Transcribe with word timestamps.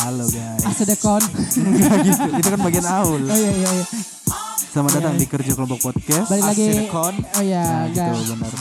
Halo 0.00 0.24
guys. 0.26 0.62
Asedekon. 0.64 1.22
Enggak 1.60 1.96
gitu. 2.02 2.24
Itu 2.34 2.48
kan 2.48 2.60
bagian 2.60 2.86
Aul. 2.90 3.22
Oh 3.22 3.36
iya 3.36 3.52
iya 3.54 3.70
iya. 3.70 3.84
Selamat 4.70 4.90
datang 4.96 5.14
di 5.14 5.26
Kerja 5.26 5.52
Kelompok 5.52 5.80
Podcast. 5.82 6.26
Balik 6.26 6.44
lagi. 6.46 6.64
Asedekon. 6.66 7.14
Oh 7.30 7.42
iya, 7.42 7.62
Nah, 7.62 7.82
gitu 7.86 8.00
guys. 8.00 8.28
benar. 8.30 8.52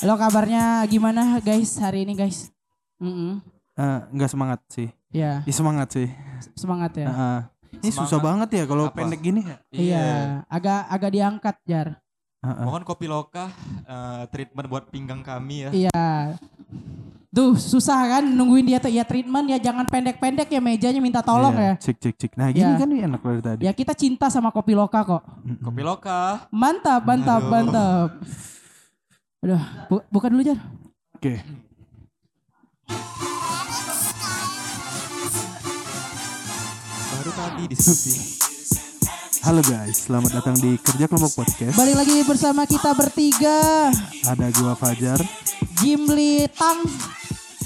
Halo 0.00 0.14
kabarnya 0.16 0.64
gimana 0.86 1.22
guys 1.38 1.70
hari 1.76 2.02
ini 2.02 2.14
guys? 2.14 2.50
Mm 2.98 3.38
Eh, 3.72 4.00
enggak 4.12 4.28
semangat 4.28 4.60
sih. 4.68 4.92
Ya, 5.08 5.40
Ih, 5.42 5.54
semangat 5.54 5.88
sih. 5.90 6.08
semangat 6.52 6.92
ya. 6.94 7.08
Heeh. 7.08 7.38
Ini 7.80 7.88
Semangat. 7.88 8.00
susah 8.04 8.18
banget 8.20 8.48
ya 8.52 8.64
kalau 8.66 8.84
pendek 8.90 9.20
gini 9.22 9.40
ya. 9.40 9.56
Iya, 9.70 10.06
agak 10.46 10.80
agak 10.86 11.10
diangkat 11.10 11.56
jar. 11.64 11.88
Heeh. 12.40 12.60
Mohon 12.60 12.82
kopi 12.84 13.06
loka 13.06 13.48
eh, 13.82 14.22
treatment 14.28 14.68
buat 14.68 14.84
pinggang 14.88 15.22
kami 15.22 15.64
ya. 15.64 15.70
Iya. 15.72 16.04
Tuh 17.30 17.54
susah 17.54 17.94
kan 18.10 18.24
nungguin 18.26 18.66
dia 18.66 18.82
tuh 18.82 18.90
ya 18.90 19.06
treatment 19.06 19.46
ya 19.46 19.58
jangan 19.62 19.86
pendek-pendek 19.86 20.50
ya 20.50 20.58
mejanya 20.58 20.98
minta 20.98 21.22
tolong 21.22 21.54
Iya, 21.54 21.62
ya. 21.62 21.74
Cik 21.78 21.96
cik 21.96 22.14
cik. 22.16 22.32
Nah, 22.34 22.50
gini 22.50 22.66
Iya. 22.66 22.74
kan 22.74 22.88
enak 22.90 23.20
dari 23.22 23.38
tadi. 23.40 23.62
Ya 23.62 23.72
kita 23.72 23.94
cinta 23.94 24.26
sama 24.26 24.50
kopi 24.50 24.74
loka 24.74 24.98
kok. 25.00 25.22
Kopi 25.62 25.78
loka. 25.80 26.50
Mantap, 26.50 27.06
mantap, 27.06 27.38
Aduh. 27.38 27.48
mantap. 27.48 28.08
Udah, 29.40 29.62
bu- 29.86 30.06
buka 30.10 30.26
dulu 30.26 30.42
jar. 30.42 30.58
Oke. 31.14 31.38
Baru 37.10 37.30
tadi 37.30 37.62
diskusi. 37.68 38.39
Halo 39.40 39.64
guys, 39.64 40.04
selamat 40.04 40.30
datang 40.36 40.56
di 40.56 40.76
Kerja 40.76 41.08
Kelompok 41.08 41.42
Podcast. 41.42 41.74
Balik 41.74 41.96
lagi 41.96 42.16
bersama 42.22 42.62
kita 42.64 42.92
bertiga. 42.92 43.88
Ada 44.22 44.46
gua 44.52 44.76
Fajar. 44.76 45.16
Jimli 45.80 46.44
Tang. 46.52 46.84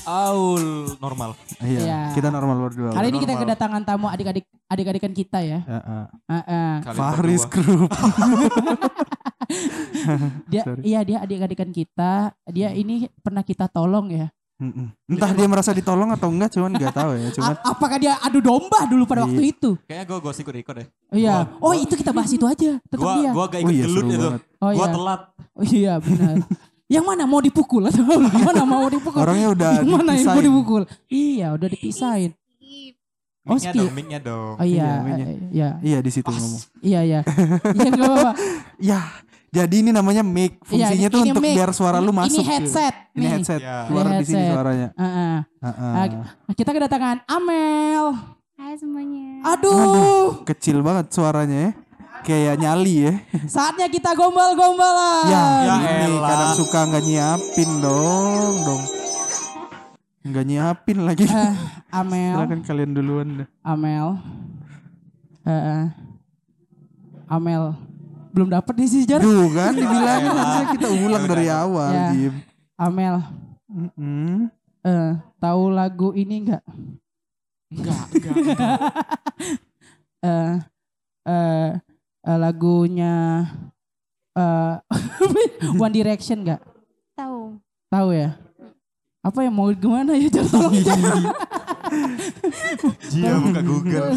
Aul 0.04 0.94
normal. 1.00 1.32
Iya, 1.58 1.80
Iya. 1.80 2.00
kita 2.12 2.28
normal 2.28 2.56
berdua. 2.62 2.92
Hari 2.92 3.08
ini 3.08 3.18
kita 3.18 3.34
kedatangan 3.34 3.82
tamu 3.82 4.06
adik-adik 4.06 4.44
adik-adikan 4.68 5.12
kita 5.12 5.38
ya. 5.40 5.60
Berdua. 6.84 7.48
Group. 7.50 7.90
Dia 10.48 10.62
Sorry. 10.64 10.80
iya 10.86 11.00
dia 11.04 11.18
adik-adikan 11.20 11.68
kita. 11.68 12.32
Dia 12.48 12.72
ini 12.72 13.08
pernah 13.20 13.42
kita 13.42 13.68
tolong 13.68 14.08
ya. 14.08 14.26
Mm-mm. 14.54 14.86
Entah 15.08 15.30
dia 15.30 15.44
merasa 15.44 15.70
ditolong 15.70 16.08
atau 16.08 16.28
enggak, 16.28 16.52
cuman 16.52 16.70
nggak 16.72 16.94
tahu 16.94 17.10
ya. 17.14 17.28
Cuman 17.36 17.52
A- 17.52 17.62
apakah 17.68 17.96
dia 17.96 18.14
adu 18.18 18.38
domba 18.38 18.86
dulu 18.86 19.02
pada 19.02 19.20
Iya. 19.20 19.26
waktu 19.26 19.42
itu? 19.48 19.70
Kayaknya 19.82 20.04
gue 20.04 20.18
gue 20.20 20.32
ikut 20.36 20.54
ikut 20.56 20.74
deh. 20.74 20.88
Oh 21.08 21.16
iya. 21.16 21.34
Gua- 21.34 21.48
Oh 21.60 21.72
itu 21.74 21.90
kita 21.92 22.10
bahas 22.10 22.30
itu 22.30 22.44
aja. 22.44 22.70
Tetap 22.80 23.00
Gua 23.00 23.14
dia. 23.16 23.30
gua 23.30 23.44
gak 23.46 23.58
Oh 23.58 23.64
ikut 23.64 23.72
iya, 23.72 23.84
gelut 23.84 24.04
itu. 24.06 24.28
Oh 24.56 24.70
Gua 24.70 24.70
iya. 24.80 24.86
telat. 24.88 25.20
Oh 25.52 25.64
iya 25.66 25.92
benar. 25.98 26.34
Yang 26.94 27.04
mana 27.04 27.24
mau 27.24 27.40
dipukul 27.40 27.82
atau 27.82 28.04
gimana 28.04 28.62
mau 28.68 28.86
dipukul? 28.86 29.18
orangnya 29.18 29.48
udah 29.50 29.70
Yang 29.76 29.88
mana 29.90 30.10
yang 30.12 30.28
mau 30.28 30.38
dipukul? 30.40 30.82
Iya 31.08 31.46
udah 31.50 31.68
dipisahin. 31.68 32.32
Oh, 33.44 33.60
skip. 33.60 33.76
dong, 33.76 33.92
mic-nya 33.92 34.16
dong. 34.18 34.56
Oh 34.56 34.64
iya, 34.64 35.04
Iya, 35.04 35.26
iya, 35.52 35.68
Iya 35.82 35.98
di 36.00 36.08
situ 36.08 36.24
ngomong. 36.24 36.64
iya, 36.80 37.00
iya. 37.02 37.20
Iya 37.74 37.88
nggak 37.90 38.08
apa-apa. 38.08 38.32
Ya, 38.80 39.00
jadi 39.54 39.76
ini 39.78 39.90
namanya 39.90 40.20
mic. 40.20 40.58
Iya, 40.58 40.66
Fungsinya 40.66 41.08
tuh 41.08 41.20
ini 41.20 41.30
untuk 41.30 41.40
mic. 41.40 41.54
biar 41.54 41.70
suara 41.70 41.98
lu 41.98 42.10
masuk. 42.10 42.34
Ini 42.34 42.42
headset. 42.42 42.94
Ini 43.10 43.16
nih. 43.16 43.30
headset. 43.30 43.60
Iya. 43.60 43.76
Keluar 43.86 44.04
Ini 44.04 44.12
di 44.12 44.24
sini 44.24 44.34
headset. 44.36 44.52
suaranya. 44.52 44.88
Heeh. 44.92 45.36
Heeh. 45.62 45.92
Ah, 46.42 46.54
kita 46.54 46.70
kedatangan 46.70 47.16
Amel. 47.24 48.04
Hai 48.54 48.74
semuanya. 48.74 49.26
Aduh, 49.46 50.42
Kecil 50.42 50.80
banget 50.80 51.06
suaranya 51.08 51.58
ya. 51.60 51.72
Kayak 52.20 52.56
nyali 52.56 52.94
ya. 53.04 53.14
saatnya 53.46 53.84
kita 53.86 54.12
gombal-gombalan. 54.12 55.28
Ya, 55.28 55.44
Ya 55.62 55.74
ini 56.00 56.16
elah. 56.16 56.24
kadang 56.26 56.52
suka 56.56 56.78
nggak 56.84 57.04
nyiapin 57.04 57.70
dong, 57.78 58.54
dong. 58.64 58.82
Nggak 60.24 60.44
nyiapin 60.44 60.98
lagi. 61.04 61.24
Eh, 61.24 61.52
Amel, 61.92 62.32
Silakan 62.34 62.60
kalian 62.64 62.90
duluan 62.90 63.28
deh. 63.38 63.48
Amel. 63.60 64.16
Eh, 65.44 65.84
Amel. 67.26 67.76
Belum 68.34 68.50
dapet 68.50 68.74
nih 68.74 68.88
sih 68.90 69.02
Jar. 69.06 69.22
Duh 69.22 69.46
kan 69.54 69.70
dibilangin 69.78 70.34
harusnya 70.34 70.64
kita 70.74 70.88
ulang 70.90 71.24
dari 71.24 71.46
awal, 71.46 71.90
Ya. 71.94 72.06
Jim. 72.10 72.34
Amel, 72.74 73.22
Mm-mm. 73.70 74.50
eh, 74.82 75.12
tahu 75.38 75.62
lagu 75.70 76.10
ini 76.12 76.42
enggak? 76.42 76.64
Enggak, 77.70 78.04
enggak. 78.10 78.36
Eh, 80.24 80.56
eh, 81.28 81.70
eh, 82.24 82.38
lagunya 82.40 83.44
eh 84.32 84.74
One 85.78 85.92
Direction 85.92 86.40
enggak? 86.42 86.64
Tahu. 87.12 87.60
Tahu 87.86 88.08
ya? 88.10 88.32
Apa 89.20 89.44
yang 89.44 89.52
mau 89.52 89.68
gimana 89.70 90.16
ya 90.16 90.32
Jar? 90.32 90.48
Tolong 90.48 90.80
Jar. 90.80 90.96
Dia 93.10 93.32
buka 93.38 93.60
Google. 93.60 94.08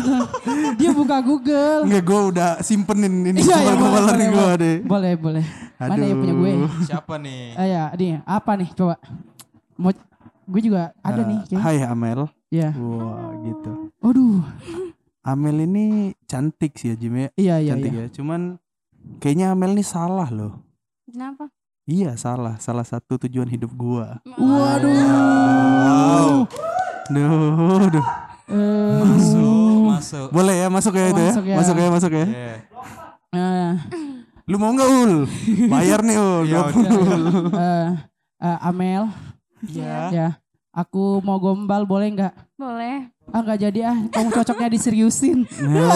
Dia 0.77 0.91
buka 0.91 1.17
Google. 1.21 1.79
Enggak, 1.85 2.03
gue 2.03 2.21
udah 2.35 2.49
simpenin 2.61 3.13
ini 3.25 3.39
Iya, 3.41 3.57
iya, 3.57 3.73
gombal 3.73 4.03
boleh, 4.03 4.27
gue 4.27 4.33
boleh, 4.33 4.55
deh. 4.57 4.77
Boleh, 4.83 5.13
boleh. 5.15 5.45
Mana 5.77 6.03
ya 6.03 6.15
punya 6.15 6.33
gue? 6.33 6.51
Aduh. 6.53 6.71
Siapa 6.83 7.13
nih? 7.17 7.41
Eh 7.55 7.67
ya, 7.69 7.83
ini 7.93 8.07
apa 8.23 8.51
nih? 8.55 8.69
Coba. 8.73 8.95
Mau 9.77 9.91
gue 10.47 10.61
juga 10.63 10.95
ada 11.01 11.21
Eh, 11.21 11.25
nih. 11.27 11.39
kayaknya. 11.45 11.57
Hai 11.61 11.77
Amel. 11.83 12.21
Ya. 12.47 12.69
Wah 12.73 13.35
gitu. 13.43 13.71
Aduh. 14.01 14.41
Amel 15.21 15.57
ini 15.67 15.85
cantik 16.23 16.79
sih 16.79 16.91
ya 16.91 16.95
Jim 16.95 17.13
ya. 17.13 17.29
Iya, 17.35 17.55
iya, 17.59 17.71
cantik 17.75 17.91
iya. 17.91 18.03
ya. 18.07 18.13
Cuman 18.15 18.41
kayaknya 19.19 19.51
Amel 19.51 19.75
ini 19.75 19.83
salah 19.83 20.31
loh. 20.31 20.63
Kenapa? 21.03 21.51
Iya 21.83 22.15
salah. 22.15 22.55
Salah 22.59 22.83
satu 22.83 23.19
tujuan 23.27 23.47
hidup 23.47 23.71
gua. 23.75 24.19
Waduh. 24.35 24.91
Wow. 24.91 26.66
Duh, 27.07 27.87
duh. 27.89 28.05
Eh, 28.47 28.99
Masuk, 29.01 29.79
masuk. 29.89 30.27
Boleh 30.31 30.55
ya 30.57 30.67
masuk 30.67 30.93
ya 30.93 31.05
itu 31.09 31.19
ya. 31.19 31.31
Masuk 31.31 31.45
ya. 31.45 31.55
Masuk 31.57 31.75
ya, 31.75 31.87
masuk 31.89 32.11
ya. 32.13 32.25
Iya. 32.25 32.55
eh, 33.33 33.71
Lu 34.45 34.55
mau 34.55 34.71
nggak 34.71 34.87
Ul? 34.89 35.13
Bayar 35.67 35.99
nih 35.99 36.15
Ul. 36.15 36.47
Iya, 36.47 36.59
20. 36.65 37.51
eh, 37.51 37.87
eh, 38.39 38.57
Amel, 38.61 39.03
Iya. 39.61 39.97
ya. 40.09 40.29
Aku 40.71 41.19
mau 41.19 41.35
gombal 41.37 41.83
boleh 41.83 42.07
nggak? 42.09 42.33
Boleh. 42.55 43.11
Ah 43.27 43.41
nggak 43.41 43.59
jadi 43.61 43.79
ah. 43.85 43.97
Kamu 44.07 44.29
cocoknya 44.31 44.69
diseriusin. 44.69 45.43
Wah, 45.67 45.91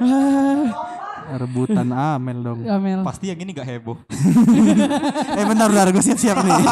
Ah, 0.00 1.36
rebutan 1.36 1.86
Amel 1.90 2.40
dong. 2.40 2.64
Amel. 2.64 3.04
Pasti 3.04 3.28
yang 3.28 3.38
ini 3.38 3.52
gak 3.52 3.68
heboh. 3.68 3.98
Eh 5.38 5.44
bentar 5.44 5.68
bentar 5.68 5.86
gue 5.88 6.00
siap-siap 6.00 6.40
nih. 6.40 6.52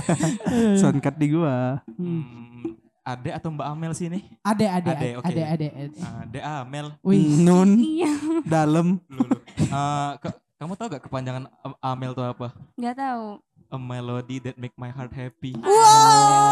Soundcard 0.80 1.16
di 1.16 1.28
gua. 1.28 1.80
Hmm, 1.92 2.76
Ade 3.02 3.30
atau 3.30 3.50
Mbak 3.50 3.66
Amel 3.66 3.92
sih 3.92 4.06
nih? 4.06 4.22
Ade, 4.40 4.62
ade, 4.64 4.86
Ade, 4.86 4.94
ade, 4.94 5.08
oke. 5.18 5.26
ade, 5.26 5.42
ade, 5.44 5.66
ade. 5.98 6.38
Amel. 6.40 6.86
Wih. 7.00 7.34
Nun 7.36 7.70
Iya. 7.76 8.12
dalam. 8.54 9.02
Lu. 9.06 9.24
Eh, 9.58 10.12
ke- 10.18 10.38
kamu 10.56 10.72
tahu 10.72 10.86
gak 10.88 11.02
kepanjangan 11.02 11.50
Am- 11.60 11.78
Amel 11.80 12.12
itu 12.12 12.22
apa? 12.22 12.54
Gak 12.74 12.94
tahu. 12.94 13.42
A 13.66 13.76
melody 13.76 14.36
that 14.38 14.54
make 14.54 14.76
my 14.76 14.88
heart 14.88 15.10
happy. 15.10 15.56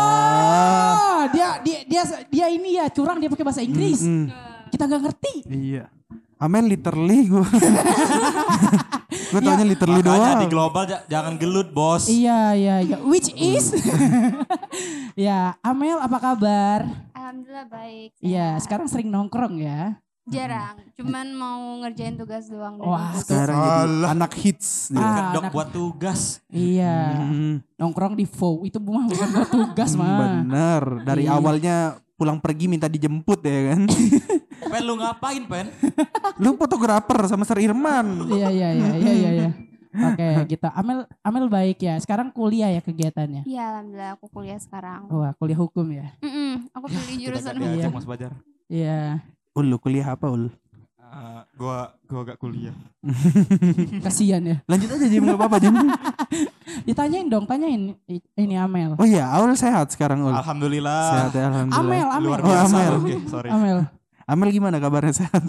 Wah, 0.00 1.29
dia 1.29 1.61
dia 1.61 1.79
dia 1.84 2.00
dia 2.27 2.47
ini 2.49 2.75
ya 2.75 2.89
curang 2.89 3.17
dia 3.17 3.29
pakai 3.29 3.45
bahasa 3.45 3.61
Inggris. 3.61 4.00
Mm, 4.00 4.33
Kita 4.69 4.89
nggak 4.89 5.03
ngerti. 5.05 5.34
iya. 5.47 5.93
Amel 6.37 6.65
literally 6.67 7.29
gue. 7.29 7.45
gue 9.31 9.41
taunya 9.41 9.65
literally 9.65 10.01
Makanya 10.01 10.11
di 10.33 10.39
doang. 10.41 10.51
global 10.51 10.83
ja- 10.85 11.05
jangan 11.07 11.35
gelut 11.35 11.69
bos. 11.71 12.07
Iya, 12.07 12.41
iya, 12.53 12.77
iya. 12.81 12.97
Which 13.01 13.31
is 13.33 13.71
Ya, 15.17 15.59
Amel 15.61 15.97
apa 15.97 16.19
kabar? 16.19 16.81
Alhamdulillah 17.13 17.67
baik. 17.67 18.11
Iya, 18.19 18.59
sekarang 18.59 18.87
sering 18.87 19.09
nongkrong 19.09 19.57
ya. 19.57 19.99
jarang. 20.23 20.79
Cuman 20.95 21.27
mau 21.33 21.59
ngerjain 21.81 22.15
tugas 22.15 22.47
doang. 22.47 22.79
Wah. 22.79 23.11
Sekarang 23.17 23.59
jadi 23.59 24.15
anak 24.15 24.31
hits. 24.33 24.87
dia. 24.89 25.01
Ah, 25.01 25.15
Kedok 25.27 25.43
anak- 25.43 25.53
buat 25.53 25.69
tugas. 25.71 26.21
Iya, 26.47 27.19
Hmm, 27.21 27.55
nongkrong 27.75 28.15
di 28.15 28.25
FO 28.25 28.62
itu 28.62 28.79
bukan 28.79 29.11
buat 29.11 29.50
tugas 29.50 29.91
mah. 29.93 30.38
bener. 30.38 30.83
Dari 31.03 31.25
Iya. 31.25 31.35
awalnya 31.35 31.76
pulang 32.20 32.37
pergi 32.37 32.69
minta 32.69 32.84
dijemput 32.84 33.40
ya 33.40 33.72
kan. 33.72 33.88
Pen 34.70 34.82
lu 34.84 35.00
ngapain 35.00 35.40
Pen? 35.49 35.72
Lu 36.37 36.52
fotografer 36.61 37.17
sama 37.25 37.49
Sir 37.49 37.64
Irman. 37.64 38.28
Iya, 38.28 38.52
iya, 38.52 38.69
iya, 38.76 38.90
iya, 39.00 39.12
iya, 39.17 39.31
iya. 39.32 39.50
Oke, 39.90 40.28
kita 40.52 40.69
Amel 40.76 41.08
Amel 41.25 41.49
baik 41.49 41.81
ya. 41.81 41.96
Sekarang 41.96 42.28
kuliah 42.28 42.69
ya 42.69 42.84
kegiatannya. 42.84 43.49
Iya 43.49 43.62
alhamdulillah 43.72 44.20
aku 44.20 44.28
kuliah 44.28 44.61
sekarang. 44.61 45.08
Wah, 45.08 45.32
kuliah 45.40 45.56
hukum 45.56 45.88
ya. 45.88 46.12
Mm-mm, 46.20 46.69
aku 46.76 46.87
pilih 46.93 47.17
jurusan 47.25 47.56
hukum. 47.56 47.81
Iya. 47.81 47.88
Mas 47.88 48.06
Bajar. 48.06 48.32
Iya. 48.69 49.25
Ul, 49.56 49.66
lu 49.66 49.81
kuliah 49.81 50.12
apa 50.12 50.28
Ul? 50.28 50.52
Eh, 51.11 51.43
gua 51.59 51.91
gua 52.07 52.21
gak 52.23 52.39
kuliah. 52.39 52.71
Kasihan 54.07 54.39
ya. 54.41 54.57
Lanjut 54.65 54.95
aja 54.95 55.07
Jim, 55.07 55.27
gak 55.27 55.35
apa-apa 55.35 55.59
Jim. 55.59 55.75
Ditanyain 56.87 57.27
dong, 57.27 57.45
tanyain 57.45 57.99
I- 58.07 58.23
ini 58.37 58.55
Amel. 58.55 58.95
Oh 58.95 59.03
iya, 59.03 59.27
Aul 59.27 59.51
sehat 59.53 59.91
sekarang 59.91 60.23
Ul. 60.23 60.31
Alhamdulillah. 60.31 61.03
Sehat 61.11 61.33
ya, 61.35 61.45
alhamdulillah. 61.51 61.83
Amel, 61.83 62.07
Amel. 62.09 62.25
Luar 62.25 62.41
Oh. 62.41 62.55
Amel. 62.62 62.93
Oke, 62.97 63.15
sorry. 63.27 63.51
Amel. 63.51 63.79
Amel 64.23 64.49
gimana 64.51 64.79
kabarnya 64.79 65.11
sehat? 65.17 65.43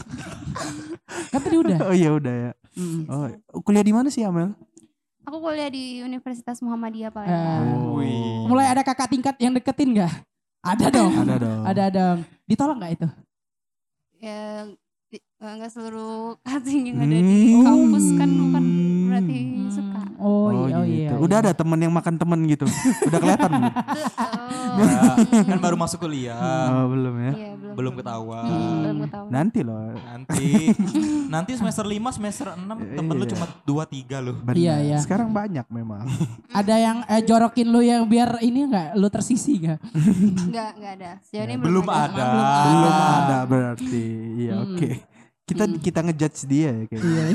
Kan 1.29 1.39
tadi 1.39 1.55
udah. 1.55 1.77
oh 1.89 1.93
iya 1.93 2.09
udah 2.09 2.33
ya. 2.49 2.51
Mm. 2.73 3.01
Oh, 3.05 3.29
kuliah 3.61 3.85
di 3.85 3.93
mana 3.93 4.09
sih 4.09 4.25
Amel? 4.25 4.57
Aku 5.21 5.37
kuliah 5.37 5.69
di 5.69 6.01
Universitas 6.01 6.57
Muhammadiyah 6.59 7.07
Eh, 7.07 7.13
Palembang. 7.13 8.01
Wih. 8.01 8.49
mulai 8.49 8.65
ada 8.65 8.81
kakak 8.81 9.05
tingkat 9.07 9.37
yang 9.37 9.53
deketin 9.53 9.93
nggak? 9.93 10.25
Ada 10.59 10.89
dong. 10.89 11.13
Ada 11.15 11.35
dong. 11.37 11.61
Ada 11.63 11.85
dong. 11.87 12.17
Ditolak 12.45 12.75
nggak 12.75 12.93
itu? 12.95 13.07
Ya 14.17 14.65
nggak 15.41 15.71
seluruh 15.71 16.37
cutting 16.45 16.81
yang 16.87 16.97
ada 16.99 17.17
di 17.17 17.33
Hmm. 17.51 17.65
kampus 17.65 18.05
kan 18.13 18.29
bukan 18.29 18.63
berarti 19.07 19.37
suka. 19.67 19.99
Oh, 20.21 20.29
Oh, 20.53 20.69
iya, 20.69 20.77
oh 20.77 20.83
gitu. 20.85 20.93
iya. 21.01 21.09
Udah 21.17 21.37
iya. 21.39 21.43
ada 21.43 21.51
temen 21.51 21.79
yang 21.79 21.89
makan 21.89 22.13
temen 22.15 22.39
gitu. 22.45 22.69
Udah 23.09 23.19
kelihatan 23.19 23.49
belum? 23.51 23.73
Oh, 23.73 24.85
Ya, 25.33 25.43
kan 25.43 25.57
baru 25.59 25.75
masuk 25.75 25.99
kuliah. 25.99 26.37
Oh, 26.69 26.85
belum 26.87 27.15
ya. 27.17 27.31
Iya, 27.33 27.51
belum. 27.57 27.73
Belum 27.73 27.93
ketahuan. 27.97 28.45
Hmm, 28.45 28.75
belum 28.79 28.97
ketahuan. 29.01 29.31
Nanti 29.33 29.59
loh. 29.61 29.81
Nanti 29.97 30.45
nanti 31.33 31.51
semester 31.55 31.83
5, 31.83 31.97
semester 32.13 32.47
6 32.53 32.61
temen 32.93 33.13
lu 33.13 33.25
Iya. 33.25 33.31
cuma 33.33 33.45
2 33.65 33.83
3 33.83 34.17
loh. 34.21 34.35
Benar. 34.37 34.55
Iya, 34.55 34.75
iya. 34.79 34.97
Sekarang 34.99 35.33
banyak 35.33 35.65
memang. 35.67 36.05
Ada 36.51 36.75
yang 36.77 36.97
eh, 37.03 37.21
jorokin 37.21 37.67
lu 37.67 37.81
yang 37.81 38.05
biar 38.05 38.39
ini 38.39 38.63
nggak? 38.63 38.93
Lu 38.93 39.09
tersisi 39.09 39.57
nggak? 39.59 39.79
Enggak, 40.39 40.69
enggak 40.77 40.93
ada. 40.95 41.11
Sejauh 41.19 41.43
ini 41.43 41.51
Ya, 41.51 41.57
belum 41.57 41.85
ada. 41.85 42.05
Belum 42.05 42.45
ada. 42.45 42.63
Belum 42.63 42.93
ada 42.93 43.37
berarti. 43.43 44.05
Iya, 44.39 44.53
Hmm. 44.53 44.65
oke. 44.69 44.89
Kita 45.51 45.63
kita 45.77 45.99
ngejudge 46.01 46.39
dia 46.45 46.71
ya 46.71 46.85
kayaknya. 46.87 47.11
Iya. 47.11 47.25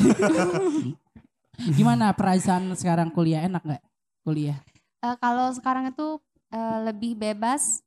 Gimana 1.77 2.13
perasaan 2.13 2.73
sekarang 2.73 3.09
kuliah 3.11 3.43
enak 3.43 3.63
nggak? 3.63 3.83
Kuliah. 4.23 4.59
Eh, 4.99 5.17
kalau 5.17 5.49
sekarang 5.51 5.89
itu 5.89 6.21
eh, 6.49 6.79
lebih 6.85 7.13
bebas, 7.15 7.81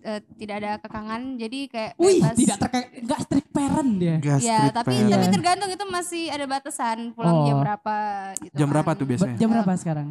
eh, 0.00 0.20
tidak 0.34 0.56
ada 0.58 0.72
kekangan, 0.76 1.36
jadi 1.36 1.58
kayak 1.66 1.92
Wih, 1.96 2.18
bebas. 2.18 2.36
tidak 2.36 2.56
terkait 2.58 2.86
nggak 2.98 3.20
strict 3.22 3.50
parent 3.50 3.90
dia. 3.94 4.16
Gas 4.18 4.40
Ya, 4.40 4.60
tapi 4.68 4.96
parent. 4.96 5.10
tapi 5.10 5.26
tergantung 5.30 5.70
itu 5.70 5.84
masih 5.86 6.24
ada 6.28 6.44
batasan 6.46 6.98
pulang 7.12 7.44
jam 7.44 7.56
Oh. 7.56 7.60
berapa 7.60 7.96
gitu. 8.38 8.54
Jam 8.54 8.68
berapa 8.68 8.90
kan. 8.90 8.98
tuh 8.98 9.06
biasanya? 9.06 9.36
Jam 9.36 9.48
berapa 9.50 9.72
sekarang? 9.76 10.08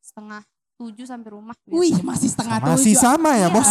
Setengah 0.00 0.42
tujuh 0.76 1.02
sampai 1.02 1.30
rumah. 1.30 1.56
Wih, 1.66 1.96
masih 2.00 2.28
setengah 2.28 2.60
Masih 2.62 2.92
tujuh. 2.92 3.00
sama 3.00 3.30
ya, 3.32 3.40
Iya. 3.42 3.48
Bos? 3.48 3.70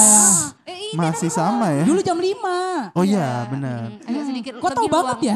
Eh, 0.65 0.77
iya, 0.89 0.97
Masih 0.97 1.29
sama 1.29 1.67
ya? 1.71 1.83
Dulu 1.83 2.01
jam 2.01 2.17
5. 2.17 2.91
Oh 2.91 3.01
iya, 3.01 3.45
benar. 3.45 3.87
mm, 3.87 4.05
Agak 4.05 4.23
sedikit 4.25 4.53
Kok 4.57 4.71
tahu 4.73 4.87
banget 4.87 5.17
ya? 5.23 5.35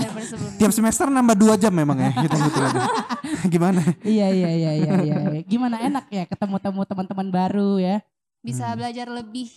Tiap 0.58 0.72
semester 0.72 1.06
nambah 1.08 1.36
2 1.36 1.56
jam 1.56 1.70
memang 1.72 1.98
ya 1.98 2.12
kita 2.12 2.36
kebetulan. 2.36 2.74
Gimana? 3.54 3.82
Iya, 4.02 4.28
iya, 4.30 4.50
iya, 4.52 4.72
iya, 4.76 4.94
iya. 5.00 5.16
Gimana 5.44 5.78
enak 5.80 6.06
ya 6.10 6.26
ketemu-temu 6.26 6.82
teman-teman 6.84 7.28
baru 7.30 7.78
ya? 7.78 8.02
Bisa 8.40 8.66
Hmm. 8.66 8.78
belajar 8.78 9.08
lebih 9.08 9.48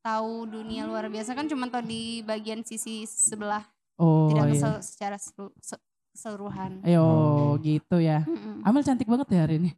tahu 0.00 0.48
dunia 0.48 0.84
luar 0.84 1.06
biasa 1.06 1.32
kan 1.32 1.44
cuma 1.44 1.68
tahu 1.68 1.84
di 1.84 2.02
bagian 2.20 2.60
sisi 2.60 3.04
sebelah, 3.04 3.62
Oh, 3.94 4.32
tidak 4.32 4.44
iya. 4.46 4.52
kesel- 4.56 4.82
secara 4.82 5.16
selu- 5.16 5.54
se- 5.56 5.82
keseluruhan. 6.10 6.80
Ayo, 6.82 7.04
Oh. 7.04 7.50
gitu 7.60 8.00
ya. 8.00 8.24
Mm-mm. 8.24 8.64
Amel 8.64 8.80
cantik 8.80 9.04
banget 9.04 9.28
ya 9.30 9.44
hari 9.44 9.56
ini. 9.58 9.70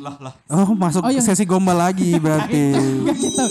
Lah 0.00 0.16
lah. 0.18 0.34
Oh, 0.48 0.72
masuk 0.72 1.02
Oh, 1.02 1.10
iya. 1.10 1.20
sesi 1.20 1.42
gombal 1.42 1.76
lagi 1.76 2.16
berarti. 2.16 2.72
Enggak 2.76 3.16
gitu. 3.18 3.44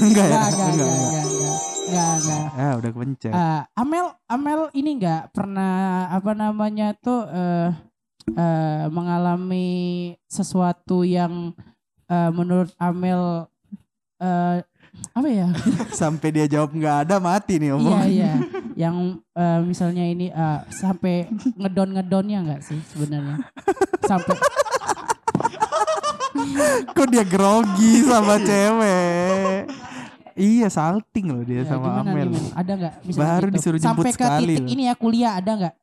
Enggak 0.00 0.26
ya? 0.26 0.36
Enggak, 0.38 0.46
enggak, 0.48 0.70
Enggak, 0.70 0.70
enggak, 0.70 0.70
enggak. 0.72 1.02
enggak, 1.02 1.24
enggak. 1.26 1.58
Enggak, 1.82 2.12
enggak. 2.16 2.44
Ah, 2.54 2.72
udah 2.74 2.90
kepencet. 2.90 3.32
Eh, 3.32 3.60
Amel, 3.74 4.06
Amel 4.26 4.60
ini 4.72 4.90
enggak 4.96 5.22
pernah 5.30 5.74
apa 6.08 6.32
namanya 6.32 6.88
tuh 6.94 7.20
eh 7.26 7.68
eh, 8.32 8.84
mengalami 8.88 9.68
sesuatu 10.26 11.02
yang 11.02 11.52
eh, 12.06 12.30
menurut 12.30 12.70
Amel 12.76 13.50
eh 14.18 14.62
apa 15.12 15.28
ya? 15.28 15.48
Sampai 16.00 16.28
dia 16.30 16.46
jawab 16.46 16.70
nggak 16.70 17.08
ada 17.08 17.16
mati 17.16 17.56
nih 17.56 17.68
iya 17.68 17.74
omong. 17.74 18.00
iya. 18.06 18.32
Yang 18.74 18.96
eh, 19.32 19.60
misalnya 19.62 20.04
ini 20.04 20.26
eh, 20.28 20.58
sampai 20.70 21.28
ngedon 21.54 21.92
ngedonnya 21.92 22.38
enggak 22.40 22.60
sih 22.62 22.78
sebenarnya? 22.86 23.40
Sampai 24.02 24.36
Kok 26.88 27.06
dia 27.08 27.24
grogi 27.24 27.92
sama 28.02 28.36
cewek? 28.38 29.68
Iya, 30.32 30.66
salting 30.66 31.26
loh 31.28 31.42
dia 31.42 31.60
ya, 31.60 31.64
sama 31.68 31.86
gimana 31.92 32.08
Amel. 32.08 32.26
nih, 32.26 32.40
Mel? 32.40 32.46
Ada 32.54 32.72
enggak 32.72 32.94
misalnya 33.02 33.28
Baru 33.28 33.44
gitu? 33.44 33.54
disuruh 33.54 33.78
jemput 33.78 33.88
Sampai 34.00 34.10
ke 34.10 34.16
sekali 34.16 34.42
titik 34.48 34.58
loh. 34.58 34.68
ini 34.70 34.82
ya 34.82 34.94
kuliah 34.94 35.32
ada 35.36 35.50
enggak? 35.52 35.74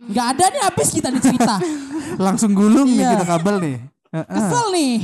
Enggak 0.00 0.26
ada 0.30 0.44
nih 0.46 0.62
habis 0.62 0.88
kita 0.90 1.08
dicerita. 1.10 1.54
Langsung 2.24 2.50
gulung 2.52 2.86
nih 2.88 3.02
Iya. 3.02 3.10
kita 3.12 3.24
kabel 3.26 3.56
nih. 3.58 3.76
Heeh. 4.12 4.26
Kesel 4.30 4.66
nih. 4.70 4.94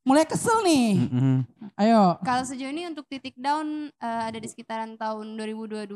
Mulai 0.00 0.24
kesel 0.24 0.58
nih. 0.62 0.86
Mm-mm. 1.02 1.36
Ayo. 1.76 2.02
Kalau 2.22 2.42
sejauh 2.42 2.70
ini 2.70 2.86
untuk 2.86 3.04
titik 3.04 3.36
down 3.36 3.66
eh, 3.92 4.22
ada 4.24 4.38
di 4.38 4.46
sekitaran 4.46 4.94
tahun 4.94 5.36
2022 5.36 5.92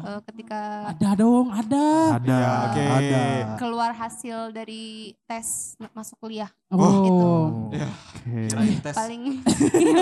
eh, 0.00 0.20
ketika 0.24 0.60
Ada 0.90 1.10
dong, 1.14 1.46
ada. 1.48 1.86
Ada, 2.16 2.36
Ya, 2.36 2.52
oke. 2.64 2.84
ada. 2.84 3.22
keluar 3.56 3.90
hasil 3.90 4.50
dari 4.50 4.84
tes 5.24 5.74
masuk 5.90 6.18
kuliah 6.18 6.50
Oh. 6.68 7.70
Ya. 7.70 7.88
Oke. 7.88 8.48
Kirain 8.48 8.78
tes. 8.78 8.94
paling 8.94 9.22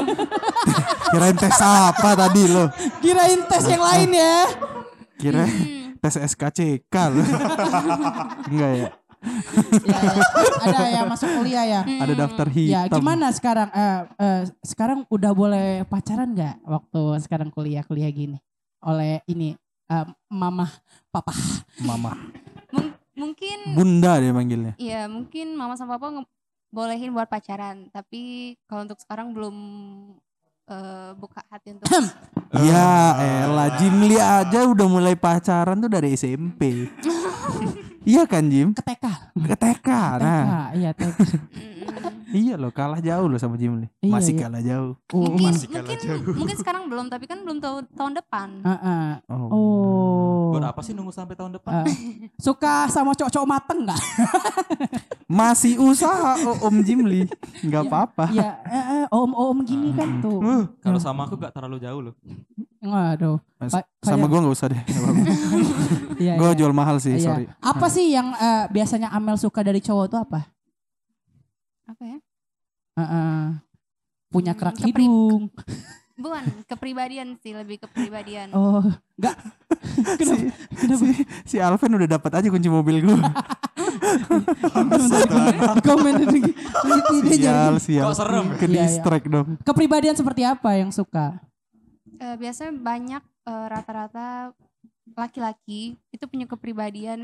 Kirain 1.12 1.36
tes 1.36 1.58
apa 1.58 2.10
tadi 2.16 2.42
lo? 2.46 2.64
Kirain 2.98 3.40
tes 3.44 3.64
yang 3.66 3.82
lain 3.82 4.10
ya. 4.12 4.36
Kirain 5.16 5.48
Hmm, 5.48 5.96
tes 5.96 6.14
SKCK 6.18 6.94
lo. 7.08 7.22
Enggak 8.50 8.72
ya? 8.74 8.88
ya, 9.82 9.96
ya. 9.96 10.22
Ada 10.62 10.82
ya 10.88 11.02
masuk 11.04 11.28
kuliah 11.34 11.64
ya. 11.64 11.80
Ada 11.82 12.14
daftar 12.16 12.46
hitam. 12.46 12.70
Ya 12.70 12.80
gimana 12.86 13.26
sekarang? 13.30 13.68
Eh, 13.70 14.00
eh, 14.18 14.40
sekarang 14.60 15.02
udah 15.08 15.32
boleh 15.32 15.66
pacaran 15.84 16.30
nggak 16.30 16.62
waktu 16.62 17.02
sekarang 17.20 17.48
kuliah-kuliah 17.48 18.10
gini? 18.10 18.38
Oleh 18.82 19.24
ini 19.26 19.56
eh, 19.86 20.06
mama, 20.28 20.66
papa. 21.08 21.32
Mama. 21.78 22.12
mung- 22.68 22.94
mungkin 23.14 23.58
Bunda 23.72 24.18
dia 24.18 24.30
manggilnya. 24.30 24.72
ya 24.76 25.06
mungkin 25.06 25.52
mama 25.52 25.74
sama 25.74 25.96
papa 25.96 26.20
bolehin 26.68 27.10
buat 27.10 27.26
pacaran 27.26 27.88
tapi 27.88 28.20
kalau 28.64 28.84
untuk 28.84 28.98
sekarang 28.98 29.32
belum 29.32 29.56
eh, 30.66 31.10
buka 31.14 31.40
hati 31.46 31.72
untuk 31.72 31.86
Ya 32.52 32.88
elah 33.18 33.74
Jimli 33.76 34.16
aja 34.16 34.64
udah 34.64 34.86
mulai 34.86 35.14
pacaran 35.14 35.76
tuh 35.76 35.88
dari 35.88 36.12
SMP. 36.12 36.88
iya 38.04 38.22
kan 38.24 38.46
Jim? 38.46 38.70
Ke 38.72 38.82
TK. 38.82 39.04
Ke 39.44 39.54
TK. 39.54 39.88
Nah, 40.16 40.20
TK, 40.20 40.52
iya 40.74 40.90
TK. 40.92 41.18
Iya 42.26 42.54
loh 42.56 42.68
kalah 42.68 42.98
jauh 42.98 43.26
loh 43.26 43.36
sama 43.36 43.54
Jimli. 43.54 43.86
Iya, 43.98 44.10
Masih 44.10 44.32
iya. 44.32 44.40
kalah 44.42 44.58
jauh. 44.60 44.92
Oh, 45.10 45.30
mungkin 45.30 45.46
mas- 45.46 45.62
mungkin 45.62 46.34
mungkin 46.34 46.56
sekarang 46.56 46.82
belum 46.86 47.06
tapi 47.06 47.24
kan 47.24 47.38
belum 47.38 47.58
tahu 47.58 47.86
tahun 47.92 48.12
depan 48.14 48.48
Heeh. 48.60 49.06
Oh. 49.28 49.46
Oh. 49.48 50.44
Buat 50.50 50.74
apa 50.74 50.80
sih 50.80 50.90
nunggu 50.90 51.10
sampai 51.10 51.34
tahun 51.34 51.54
depan? 51.54 51.82
Eh, 51.82 51.94
suka 52.46 52.86
sama 52.88 53.14
cowok-cowok 53.14 53.46
mateng 53.46 53.86
nggak? 53.86 54.00
Masih 55.28 55.78
usaha 55.78 56.34
oh, 56.42 56.66
Om 56.66 56.82
Jimli. 56.82 57.26
Enggak 57.60 57.86
apa-apa. 57.86 58.30
ya 58.30 58.58
eh, 58.64 58.84
eh, 58.96 59.06
om-om 59.08 59.62
gini 59.62 59.90
kan 59.92 60.18
tuh. 60.18 60.38
Uh, 60.38 60.62
Kalau 60.78 60.98
sama 60.98 61.26
aku 61.26 61.34
gak 61.36 61.50
terlalu 61.50 61.78
jauh 61.78 62.00
loh. 62.02 62.14
Waduh. 62.78 63.38
Pa- 63.58 63.86
sama 63.98 64.26
gua 64.26 64.42
nggak 64.42 64.54
usah 64.54 64.68
deh. 64.68 64.82
Iya, 66.16 66.40
Gue 66.40 66.48
iya. 66.48 66.56
jual 66.56 66.72
mahal 66.72 66.96
sih, 66.96 67.12
Iya. 67.12 67.20
sorry. 67.22 67.44
Apa 67.60 67.86
sih 67.86 68.08
yang 68.08 68.32
eh, 68.32 68.64
biasanya 68.72 69.12
Amel 69.12 69.36
suka 69.36 69.60
dari 69.60 69.78
cowok 69.78 70.06
tuh 70.08 70.18
apa? 70.18 70.48
Apa 71.86 72.02
ya 72.02 72.18
Heeh. 72.96 73.40
Punya 74.26 74.52
Hmm, 74.52 74.58
kerak 74.58 74.76
kepri- 74.76 75.04
hidung. 75.04 75.52
bukan 76.16 76.42
kepribadian 76.64 77.36
sih 77.36 77.52
lebih 77.52 77.76
kepribadian 77.78 78.48
Oh, 78.50 78.80
enggak. 79.14 79.36
kenapa? 80.18 80.42
kenapa? 80.72 81.04
Si, 81.04 81.22
si 81.44 81.56
Alvin 81.58 81.92
udah 81.94 82.08
dapat 82.10 82.32
aja 82.34 82.48
kunci 82.48 82.66
mobil 82.66 83.00
gue. 83.02 83.16
Komen 85.78 86.14
lagi. 86.22 86.40
Dia 87.22 87.36
sial, 87.36 87.74
sial. 87.78 88.04
Kok 88.04 88.16
serem? 88.16 88.46
Ke 88.54 88.64
Iya, 88.64 88.72
iya. 88.72 88.82
distract 88.82 89.26
dong. 89.26 89.48
Kepribadian 89.62 90.14
seperti 90.14 90.42
apa 90.42 90.74
yang 90.74 90.90
suka? 90.90 91.36
Eh, 92.16 92.34
biasanya 92.34 92.72
banyak 92.74 93.22
eh, 93.22 93.66
rata-rata 93.68 94.56
laki-laki 95.12 95.82
itu 96.10 96.24
punya 96.24 96.44
kepribadian 96.44 97.20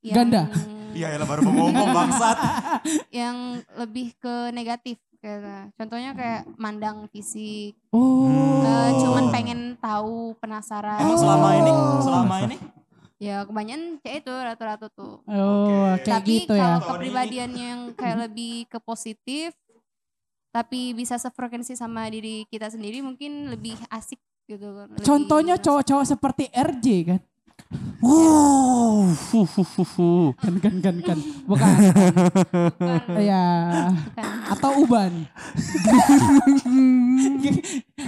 yang 0.00 0.16
Ganda? 0.16 0.42
Iya, 0.88 1.14
ya 1.14 1.22
baru 1.22 1.40
mau 1.44 1.68
ngomong 1.68 1.90
bangsat. 1.92 2.36
yang 3.20 3.36
lebih 3.76 4.16
ke 4.16 4.50
negatif 4.50 4.98
kayak 5.18 5.74
contohnya 5.74 6.14
kayak 6.14 6.46
mandang 6.54 7.10
fisik 7.10 7.74
Oh. 7.90 8.62
eh, 8.62 8.90
cuman 8.96 9.34
pengen 9.34 9.74
tahu 9.76 10.38
penasaran 10.38 11.02
Emang 11.02 11.18
selama 11.18 11.48
ini, 11.56 11.70
Oh. 11.70 11.98
selama 11.98 12.34
ini 12.46 12.56
ya 13.18 13.42
kebanyakan 13.42 13.98
kayak 13.98 14.22
itu 14.22 14.30
rata-rata 14.30 14.86
tuh 14.88 15.18
Oh, 15.26 15.66
kayak 15.90 16.06
tapi 16.06 16.46
gitu 16.46 16.54
ya. 16.54 16.78
kalau 16.78 16.78
kepribadian 16.94 17.50
yang 17.50 17.78
kayak 17.98 18.30
lebih 18.30 18.70
ke 18.70 18.78
positif 18.78 19.50
tapi 20.48 20.94
bisa 20.94 21.18
sefrekuensi 21.18 21.74
sama 21.74 22.06
diri 22.08 22.46
kita 22.46 22.70
sendiri 22.70 23.02
mungkin 23.02 23.50
lebih 23.50 23.74
asik 23.90 24.22
gitu 24.46 24.70
lebih 24.70 25.02
Contohnya 25.02 25.58
cowok-cowok 25.58 26.06
seperti 26.08 26.44
RJ 26.48 26.86
kan? 27.04 27.20
Wow, 28.00 29.12
fu, 29.12 29.44
fu, 29.44 29.60
fu, 29.60 29.84
fu. 29.84 30.32
Kan 30.40 30.56
kan 30.56 30.80
kan 30.80 30.96
kan. 31.04 31.18
Bukan. 31.44 31.68
Bukan, 31.68 33.20
ya. 33.28 33.44
bukan. 34.08 34.24
Atau 34.48 34.70
Uban. 34.80 35.12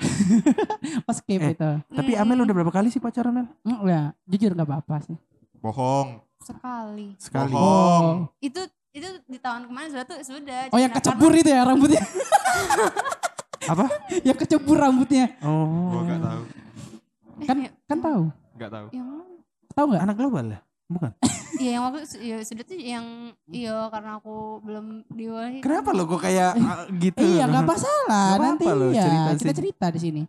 Oh, 1.04 1.12
skip 1.12 1.36
Eh. 1.36 1.52
itu. 1.52 1.70
Tapi 1.92 2.16
Amel 2.16 2.40
udah 2.40 2.54
berapa 2.56 2.72
kali 2.72 2.88
sih 2.88 2.96
pacaran 2.96 3.36
Mel? 3.36 3.46
Mm, 3.60 3.84
ya, 3.84 4.02
jujur 4.24 4.54
enggak 4.54 4.68
apa-apa 4.70 5.04
sih. 5.04 5.16
Bohong. 5.60 6.24
sekali. 6.40 7.12
Sekali. 7.20 7.52
Bohong. 7.52 8.32
Itu 8.40 8.64
itu 8.90 9.04
di 9.28 9.36
tahun 9.36 9.68
kemarin 9.68 9.92
sudah 9.92 10.06
tuh 10.06 10.18
sudah. 10.22 10.72
Oh 10.72 10.80
yang 10.80 10.88
kecebur 10.88 11.34
itu 11.34 11.50
ya 11.50 11.68
rambutnya. 11.68 12.00
Apa? 13.70 13.86
yang 14.26 14.36
kecebur 14.36 14.76
rambutnya. 14.76 15.38
Oh. 15.46 15.94
Gua 15.94 16.02
gak 16.06 16.20
tahu. 16.20 16.42
Kan 17.46 17.56
kan 17.86 17.98
tahu. 18.02 18.22
Gak 18.58 18.70
tahu. 18.74 18.86
Yang 18.90 19.08
Tahu 19.70 19.86
nggak? 19.94 20.02
Anak 20.02 20.16
global 20.18 20.44
ya? 20.50 20.60
Bukan. 20.90 21.12
Iya 21.60 21.76
yang 21.76 21.92
waktu 21.92 22.08
ya 22.24 22.40
sudah 22.40 22.64
tuh 22.64 22.72
yang 22.80 23.36
iya 23.52 23.76
karena 23.92 24.16
aku 24.16 24.64
belum 24.64 25.04
diwahi. 25.12 25.60
Kenapa 25.60 25.92
lo 25.92 26.08
kok 26.08 26.24
kayak 26.24 26.56
ah, 26.72 26.88
gitu? 26.88 27.20
Iya 27.20 27.44
nggak 27.52 27.68
masalah 27.68 28.40
nanti 28.40 28.64
loh, 28.64 28.88
ya 28.88 29.04
cerita 29.04 29.30
kita 29.36 29.52
cerita 29.60 29.86
di 29.92 30.00
sini. 30.00 30.22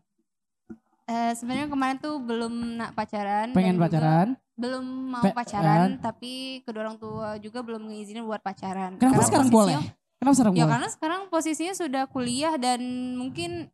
Eh, 1.07 1.31
sebenarnya 1.39 1.71
kemarin 1.71 2.03
tuh 2.03 2.19
belum 2.19 2.75
nak 2.75 2.91
pacaran. 2.99 3.55
Pengen 3.55 3.79
pacaran. 3.79 4.35
Belum 4.59 4.83
mau 5.15 5.23
Pe- 5.23 5.31
pacaran, 5.31 6.03
tapi 6.03 6.59
kedua 6.67 6.91
orang 6.91 6.99
tua 6.99 7.39
juga 7.39 7.63
belum 7.63 7.87
ngizinin 7.87 8.27
buat 8.27 8.43
pacaran. 8.43 8.99
Kenapa 8.99 9.23
Karena 9.23 9.27
sekarang 9.31 9.47
boleh? 9.47 9.79
Kenapa 10.21 10.37
sekarang 10.37 10.53
Ya 10.53 10.65
karena 10.69 10.89
sekarang 10.93 11.21
posisinya 11.33 11.73
sudah 11.73 12.03
kuliah 12.05 12.53
dan 12.61 12.77
mungkin 13.17 13.73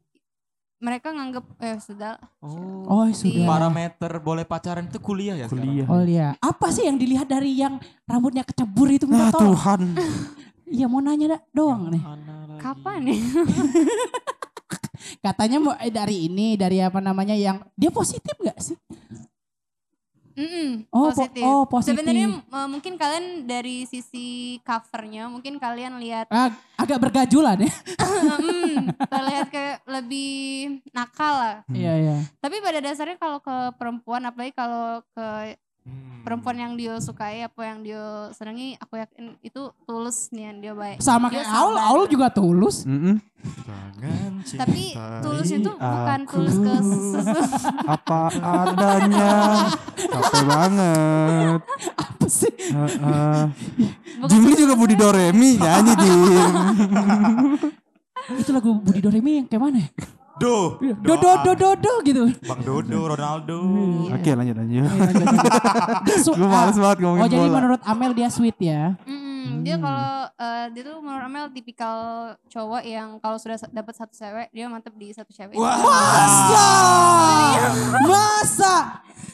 mereka 0.80 1.12
nganggep 1.12 1.44
eh 1.60 1.76
sudah 1.84 2.16
Oh. 2.40 2.88
Oh 2.88 3.04
sudah. 3.12 3.44
Parameter 3.44 4.12
boleh 4.24 4.48
pacaran 4.48 4.88
itu 4.88 4.96
kuliah 5.04 5.36
ya 5.36 5.52
Kuliah. 5.52 5.84
Oh 5.92 6.00
iya. 6.08 6.40
Apa 6.40 6.72
sih 6.72 6.88
yang 6.88 6.96
dilihat 6.96 7.28
dari 7.28 7.52
yang 7.60 7.84
rambutnya 8.08 8.48
kecebur 8.48 8.88
itu 8.88 9.04
minta 9.12 9.28
tolong? 9.36 9.60
Tuhan. 9.60 9.82
Iya 10.68 10.84
mau 10.92 11.00
nanya 11.00 11.40
dah 11.40 11.42
doang 11.56 11.96
nih. 11.96 12.04
Kapan 12.60 13.08
ya? 13.08 13.16
Katanya 15.24 15.64
mau 15.64 15.74
eh, 15.80 15.88
dari 15.88 16.28
ini 16.28 16.60
dari 16.60 16.84
apa 16.84 17.00
namanya 17.00 17.32
yang 17.40 17.64
dia 17.72 17.88
positif 17.88 18.36
gak 18.44 18.60
sih? 18.60 18.76
Mm-mm, 20.38 20.86
Oh, 20.90 21.10
po- 21.10 21.18
positif. 21.18 21.44
oh, 21.44 21.64
positif. 21.66 21.98
Sebenarnya 21.98 22.28
eh, 22.38 22.68
mungkin 22.70 22.94
kalian 22.94 23.26
dari 23.44 23.84
sisi 23.84 24.28
covernya 24.62 25.26
mungkin 25.28 25.58
kalian 25.58 25.98
lihat 25.98 26.30
Ah, 26.30 26.54
agak 26.78 27.02
bergajulan 27.02 27.58
ya. 27.58 27.74
mm, 28.38 28.78
terlihat 29.04 29.48
kayak 29.50 29.82
lebih 29.84 30.30
nakal 30.92 31.34
lah. 31.34 31.58
Iya 31.68 31.94
iya. 31.98 32.18
Tapi 32.38 32.62
pada 32.62 32.78
dasarnya 32.80 33.18
kalau 33.18 33.42
ke 33.42 33.56
perempuan 33.76 34.22
apalagi 34.24 34.54
kalau 34.54 35.02
ke 35.10 35.58
Hmm. 35.88 36.20
perempuan 36.22 36.60
yang 36.60 36.76
dia 36.76 37.00
sukai 37.00 37.40
apa 37.40 37.62
yang 37.64 37.80
dia 37.80 38.04
senangi 38.32 38.76
aku 38.76 39.00
yakin 39.00 39.40
itu 39.40 39.72
tulus 39.82 40.28
nih 40.30 40.44
yang 40.46 40.58
dia 40.60 40.74
baik. 40.76 41.00
Sama 41.00 41.32
Dia 41.32 41.40
kayak 41.40 41.48
Aul. 41.56 41.76
Aul 41.80 42.04
juga 42.06 42.28
tulus. 42.28 42.84
Mm-mm. 42.84 43.16
Jangan 43.96 44.34
Tapi 44.60 44.92
cintai 44.92 45.24
tulusnya 45.24 45.58
tuh 45.64 45.76
bukan 45.80 46.20
aku. 46.22 46.34
tulus 46.36 46.56
ke. 46.58 46.74
Apa 47.96 48.20
adanya. 48.60 49.32
Capek 49.96 50.44
banget. 50.44 51.60
Apa 51.96 52.26
sih? 52.28 52.54
Heeh. 52.76 53.40
Bukan 54.20 54.28
Jimli 54.28 54.54
juga 54.54 54.74
Budi 54.76 54.96
Doremi 54.96 55.56
nyanyi 55.56 55.94
Jim. 55.96 56.54
Itu 58.36 58.52
lagu 58.52 58.76
Budi 58.76 59.00
Doremi 59.00 59.40
yang 59.40 59.48
kayak 59.48 59.64
mana? 59.64 59.80
Do. 60.38 60.78
Do 60.80 61.14
do 61.16 61.32
do 61.44 61.52
do 61.54 61.70
do 61.76 61.94
gitu. 62.04 62.24
Bang 62.44 62.62
Dodo, 62.62 63.00
Ronaldo. 63.10 63.58
Oke 64.10 64.32
lanjut 64.32 64.56
lanjut. 64.56 64.86
Dia 66.06 66.18
su- 66.18 66.32
Gue 66.32 66.46
males 66.46 66.74
ah, 66.74 66.82
banget 66.84 66.98
ngomongin 67.02 67.22
Oh 67.22 67.28
jadi 67.28 67.42
bola. 67.44 67.56
menurut 67.58 67.82
Amel 67.84 68.12
dia 68.14 68.30
sweet 68.30 68.58
ya? 68.58 68.94
Mm-mm, 69.04 69.62
Dia 69.62 69.76
kalau 69.76 70.12
eh, 70.32 70.66
dia 70.72 70.82
tuh 70.84 70.98
menurut 71.00 71.24
Amel 71.24 71.46
tipikal 71.50 71.98
cowok 72.46 72.82
yang 72.84 73.18
kalau 73.18 73.36
sudah 73.36 73.58
dapat 73.68 73.94
satu 73.94 74.14
cewek 74.14 74.48
dia 74.52 74.66
mantep 74.68 74.94
di 74.94 75.10
satu 75.10 75.32
cewek. 75.32 75.58
Masa? 75.58 76.68
Masa? 78.04 78.76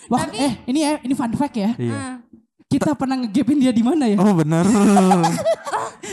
Wah, 0.06 0.20
Tapi- 0.22 0.38
eh 0.38 0.54
ini 0.66 0.80
ya, 0.82 0.94
ini 1.02 1.14
fun 1.14 1.32
fact 1.34 1.56
ya. 1.56 1.72
Iya. 1.76 1.94
Ah, 1.94 2.16
Kita 2.74 2.92
pernah 2.94 3.16
ngegapin 3.16 3.58
dia 3.60 3.70
di 3.70 3.80
mana 3.80 4.06
ya? 4.06 4.18
Oh 4.18 4.34
bener. 4.34 4.66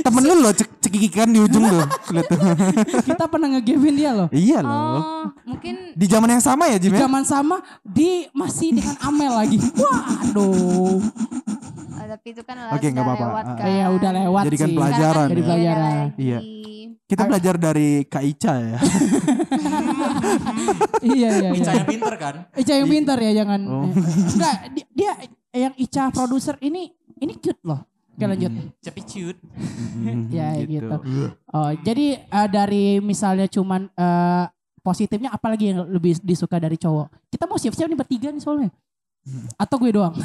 Temen 0.00 0.22
lu 0.22 0.34
loh 0.38 0.48
cek 0.50 0.80
cekikikan 0.80 1.28
di 1.28 1.40
ujung 1.40 1.60
loh. 1.62 1.84
Tuh. 1.84 2.40
Kita 3.08 3.24
pernah 3.26 3.48
ngegapin 3.50 3.94
dia 3.94 4.12
loh. 4.12 4.28
Iya 4.30 4.60
loh. 4.60 4.72
oh, 4.96 5.24
mungkin 5.46 5.92
Di 5.92 6.06
zaman 6.06 6.28
yang 6.30 6.40
sama 6.40 6.68
ya 6.68 6.76
Jim 6.76 6.92
ya? 6.92 7.04
Zaman 7.04 7.22
sama 7.22 7.56
di 7.82 8.28
masih 8.30 8.72
dengan 8.74 8.96
Amel 9.00 9.32
lagi. 9.34 9.56
Waduh. 9.56 11.00
eh, 11.96 12.06
tapi 12.08 12.26
itu 12.30 12.42
kan 12.42 12.56
Oke, 12.70 12.86
nggak 12.86 12.96
sudah 12.96 13.04
apa-apa. 13.04 13.24
lewat 13.26 13.44
Ah. 13.44 13.56
kan. 13.56 13.66
Iya 13.66 13.86
udah 13.90 14.10
lewat 14.14 14.42
Jadikan 14.46 14.68
sih. 14.68 14.76
pelajaran 14.76 15.00
kan 15.02 15.20
ya. 15.20 15.28
Jadi 15.28 15.40
beda 15.40 15.48
pelajaran. 15.48 16.04
Iya. 16.16 16.38
Kita 17.02 17.22
belajar 17.26 17.54
dari 17.58 17.88
Kak 18.04 18.22
Ica 18.22 18.54
ya. 18.56 18.78
Iya 21.00 21.28
iya 21.28 21.28
iya. 21.42 21.50
Ica 21.52 21.72
yang 21.74 21.88
pinter 21.88 22.14
kan? 22.14 22.34
Ica 22.54 22.72
yang 22.74 22.88
pintar 22.88 23.18
ya 23.18 23.32
jangan. 23.34 23.60
Oh. 23.66 23.84
eh, 23.84 24.30
Enggak, 24.30 24.56
di- 24.70 24.88
dia 24.94 25.12
yang 25.52 25.74
Ica 25.74 26.10
produser 26.10 26.54
ini 26.60 26.90
ini 27.18 27.34
cute 27.36 27.60
loh. 27.62 27.82
Oke 28.10 28.24
lanjut. 28.26 28.52
Cepi 28.80 29.02
cut. 29.02 29.36
Ya, 30.30 30.54
gitu. 30.60 30.96
Oh, 31.50 31.70
jadi 31.82 32.20
eh, 32.20 32.48
dari 32.48 33.00
misalnya 33.00 33.44
cuman 33.46 33.90
eh, 33.90 34.44
positifnya 34.80 35.28
apalagi 35.30 35.72
yang 35.72 35.84
lebih 35.88 36.16
disuka 36.20 36.56
dari 36.56 36.76
cowok? 36.76 37.10
Kita 37.28 37.44
mau 37.44 37.56
siap-siap 37.56 37.88
nih 37.88 37.98
bertiga 37.98 38.28
nih 38.30 38.40
soalnya. 38.40 38.70
Atau 39.56 39.76
gue 39.76 39.92
doang? 39.92 40.16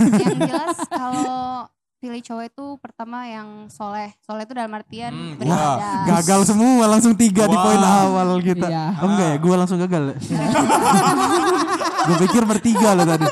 yang 0.00 0.38
jelas 0.48 0.76
kalau 0.88 1.68
pilih 1.98 2.22
cowok 2.22 2.44
itu 2.46 2.64
pertama 2.78 3.26
yang 3.26 3.66
soleh. 3.68 4.14
Soleh 4.22 4.46
itu 4.46 4.54
dalam 4.54 4.72
artian 4.72 5.12
Hmm, 5.12 5.34
beribadah. 5.36 6.04
Gagal 6.16 6.40
semua 6.46 6.84
langsung 6.86 7.12
tiga 7.12 7.44
di 7.44 7.56
Wah. 7.58 7.64
poin 7.64 7.82
awal 7.82 8.38
kita. 8.40 8.68
Iya. 8.70 8.84
Oh 9.02 9.08
enggak 9.10 9.28
ya, 9.28 9.36
gue 9.36 9.54
langsung 9.58 9.78
gagal. 9.82 10.02
gue 12.08 12.16
pikir 12.24 12.42
bertiga 12.46 12.96
loh 12.96 13.04
tadi. 13.04 13.26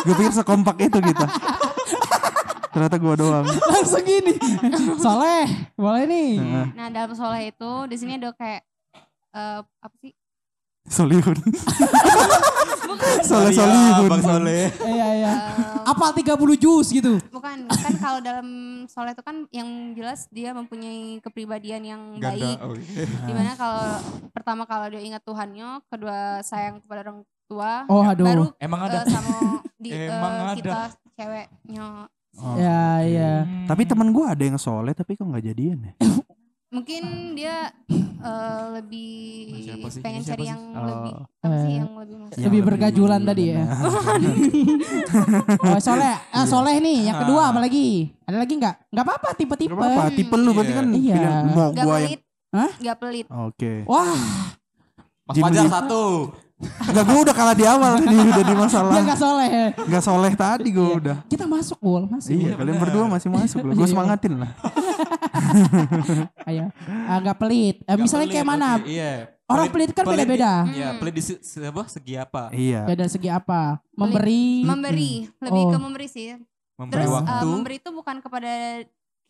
Gue 0.00 0.14
pikir 0.16 0.32
sekompak 0.32 0.76
itu 0.78 0.98
kita. 0.98 1.26
Ternyata 2.70 2.96
gue 2.96 3.14
doang. 3.16 3.46
Langsung 3.46 4.02
gini. 4.02 4.34
Soleh, 4.96 5.44
boleh 5.74 6.04
nih. 6.06 6.30
Nah 6.72 6.88
dalam 6.88 7.12
soleh 7.12 7.50
itu 7.50 7.70
di 7.86 7.96
sini 7.98 8.14
ada 8.14 8.30
kayak 8.30 8.62
eh, 9.30 9.60
apa 9.60 9.96
sih? 9.98 10.12
Solihun. 10.86 11.36
Soleh 13.20 13.52
solihun. 13.52 14.08
Bang 14.08 14.22
Soleh. 14.22 14.70
Iya 14.80 15.08
iya. 15.14 15.32
Eh, 15.32 15.90
Apa 15.90 16.14
30 16.14 16.30
jus 16.56 16.86
gitu? 16.88 17.18
bukan 17.28 17.66
kan 17.66 17.94
kalau 17.98 18.20
dalam 18.22 18.46
soleh 18.86 19.10
itu 19.10 19.22
kan 19.24 19.48
yang 19.50 19.66
jelas 19.92 20.30
dia 20.30 20.54
mempunyai 20.54 21.18
kepribadian 21.18 21.82
yang 21.82 22.02
baik. 22.16 22.54
Ganda. 22.58 22.70
Oke. 22.70 23.02
Di 23.02 23.32
mana 23.34 23.52
kalau 23.58 23.98
pertama 24.30 24.62
kalau 24.64 24.86
dia 24.86 25.02
ingat 25.02 25.22
Tuhannya, 25.22 25.82
kedua 25.90 26.38
sayang 26.40 26.78
kepada 26.78 27.02
orang 27.02 27.18
tua, 27.50 27.82
Oh 27.84 28.00
aduh. 28.00 28.22
baru 28.24 28.44
Emang 28.56 28.80
eh, 28.80 28.86
ada. 28.86 28.98
sama 29.04 29.34
di 29.74 29.88
eh, 29.92 30.06
Emang 30.06 30.32
ada. 30.40 30.54
kita 30.54 30.78
ceweknya. 31.12 31.86
Ya 32.54 32.82
iya. 33.02 33.32
Tapi 33.66 33.82
temen 33.84 34.08
gue 34.08 34.22
ada 34.22 34.38
yang 34.40 34.54
soleh 34.56 34.94
tapi 34.94 35.12
kok 35.12 35.26
nggak 35.26 35.44
jadian 35.44 35.78
ya? 35.82 35.92
Mungkin 36.70 37.02
dia 37.34 37.74
eh, 38.22 38.62
lebih 38.72 39.10
pengen 39.98 40.22
cari 40.22 40.38
sih? 40.38 40.46
yang 40.46 40.62
Oh. 40.70 40.86
lebih 40.86 41.12
apa 41.42 41.56
sih 41.58 41.72
yang 41.74 41.90
lebih. 41.92 42.14
Yang 42.30 42.44
Lebih 42.46 42.60
bergajulan 42.62 43.20
tadi 43.20 43.44
ya. 43.50 43.62
Oh 45.60 45.78
soleh, 45.78 46.14
ah, 46.30 46.46
soleh 46.46 46.78
nih. 46.78 47.10
Yang 47.10 47.26
kedua 47.26 47.40
Ah. 47.40 47.50
apa 47.50 47.58
lagi? 47.60 48.14
Ada 48.22 48.36
lagi 48.38 48.54
nggak? 48.54 48.74
Nggak 48.88 49.04
apa-apa 49.04 49.28
tipe-tipe. 49.34 49.70
Gak 49.70 49.78
apa-apa, 49.80 50.02
tipe 50.14 50.34
lu 50.36 50.50
berarti 50.52 50.72
kan 50.72 50.86
Iya. 50.88 51.18
mau 51.48 51.68
Gak 51.68 51.74
yang 51.76 51.88
pelit. 51.90 52.20
Hah? 52.50 52.70
Gak 52.78 52.96
pelit. 52.98 53.26
Oke. 53.26 53.72
Wah, 53.84 54.14
Mas 55.26 55.34
Fajar 55.36 55.66
satu. 55.66 56.02
Enggak 56.60 57.04
gue 57.08 57.18
udah 57.24 57.34
kalah 57.34 57.56
di 57.56 57.64
awal 57.64 57.92
tadi 57.96 58.16
udah 58.36 58.44
di 58.44 58.54
masalah. 58.54 58.92
dia 58.92 59.02
nggak 59.08 59.20
soleh. 59.20 59.48
Enggak 59.80 60.04
soleh 60.04 60.32
tadi 60.36 60.68
gue 60.68 60.84
Iya. 60.84 60.98
udah. 61.00 61.16
Kita 61.24 61.44
masuk 61.48 61.78
bol, 61.80 62.04
masuk. 62.04 62.30
Iya, 62.30 62.52
kalian 62.52 62.76
berdua 62.76 63.04
masih 63.08 63.28
masuk 63.32 63.60
loh. 63.64 63.72
Gue 63.72 63.86
Iya. 63.88 63.92
semangatin 63.96 64.34
lah. 64.36 64.50
Ayo, 66.48 66.64
ah, 66.84 67.16
nggak 67.18 67.38
pelit. 67.38 67.76
Eh, 67.84 67.96
misalnya 67.96 68.28
pelit, 68.28 68.34
kayak 68.36 68.48
mana? 68.48 68.70
Iya. 68.84 69.12
Orang 69.50 69.66
pelit 69.72 69.90
kan 69.90 70.04
beda-beda. 70.04 70.52
Iya, 70.68 70.88
Hmm. 70.94 70.98
pelit 71.00 71.14
di 71.16 71.22
apa, 71.64 71.82
segi 71.88 72.14
apa? 72.14 72.42
Iya. 72.52 72.80
Beda 72.86 73.04
segi 73.08 73.28
apa? 73.28 73.80
Memberi. 73.96 74.62
Memberi, 74.62 75.12
lebih 75.40 75.64
Oh. 75.64 75.70
ke 75.72 75.78
memberi 75.80 76.06
sih. 76.06 76.36
Memberi 76.76 76.94
Terus 76.96 77.08
eh, 77.08 77.14
waktu. 77.18 77.46
memberi 77.48 77.76
itu 77.76 77.90
bukan 77.90 78.16
kepada 78.20 78.52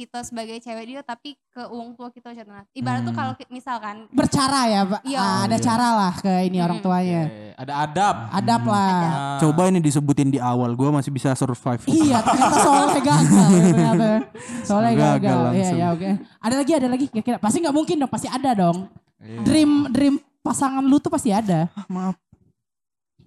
kita 0.01 0.25
sebagai 0.25 0.57
cewek 0.57 0.85
dia 0.87 1.01
tapi 1.03 1.37
ke 1.47 1.61
uang 1.63 1.93
tua 1.93 2.09
kita. 2.09 2.33
Ibarat 2.73 3.05
tuh 3.05 3.13
Hmm. 3.13 3.21
kalau 3.21 3.33
ki- 3.35 3.51
misalkan 3.51 4.09
bercara 4.09 4.65
ya, 4.65 4.81
Pak. 4.83 5.01
Iya. 5.05 5.19
Ah, 5.19 5.41
ada 5.45 5.55
Iya. 5.55 5.63
cara 5.63 5.89
lah 5.93 6.13
ke 6.17 6.33
ini 6.43 6.59
orang 6.59 6.81
Hmm. 6.81 6.87
tuanya. 6.87 7.23
Oke, 7.23 7.49
Ada 7.55 7.73
adab. 7.85 8.17
Adab 8.33 8.63
lah. 8.65 8.97
Ah. 9.05 9.39
Coba 9.39 9.69
ini 9.69 9.79
disebutin 9.79 10.31
di 10.31 10.41
awal, 10.41 10.73
gue 10.73 10.89
masih 10.91 11.11
bisa 11.11 11.35
survive. 11.35 11.85
Iya, 11.85 12.17
ternyata 12.25 12.57
soalnya 12.57 12.89
gagal. 12.97 13.21
ya, 13.21 13.61
ternyata. 13.69 14.09
Soalnya 14.63 14.91
Gagal 14.91 15.13
gagal. 15.21 15.41
Iya, 15.53 15.69
ya 15.71 15.87
oke. 15.93 16.11
Ada 16.41 16.55
lagi, 16.57 16.73
ada 16.73 16.89
lagi. 16.89 17.05
Kira-kira 17.07 17.37
pasti 17.37 17.57
nggak 17.59 17.77
mungkin 17.77 17.97
dong, 17.99 18.09
pasti 18.09 18.27
ada 18.27 18.51
dong. 18.53 18.89
Iya. 19.21 19.41
Dream, 19.45 19.71
dream 19.91 20.15
pasangan 20.41 20.81
lu 20.81 20.97
tuh 20.97 21.13
pasti 21.13 21.29
ada. 21.29 21.69
Maaf. 21.87 22.17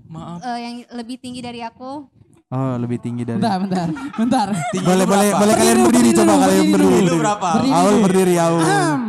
Maaf. 0.04 0.40
eh, 0.44 0.60
yang 0.60 0.76
lebih 0.94 1.18
tinggi 1.18 1.40
dari 1.40 1.60
aku 1.60 2.06
Oh, 2.54 2.78
lebih 2.78 3.02
tinggi 3.02 3.26
dari. 3.26 3.42
Bentar, 3.42 3.58
bentar, 3.58 3.88
bentar. 4.14 4.48
Tinggi 4.70 4.86
Boleh 4.86 5.06
boleh 5.06 5.26
berapa? 5.28 5.42
boleh 5.42 5.56
kalian 5.56 5.78
Berdiri, 5.82 6.10
coba 6.12 6.22
dulu, 6.24 6.38
kalian 6.40 6.66
berdiri 6.68 6.86
berdiri. 6.94 7.18
berapa? 7.18 7.48
Berdiri 7.50 7.74
Aul 7.74 7.96
berdiri 8.00 8.36
Aul. 8.38 8.62
Ahem. 8.62 9.02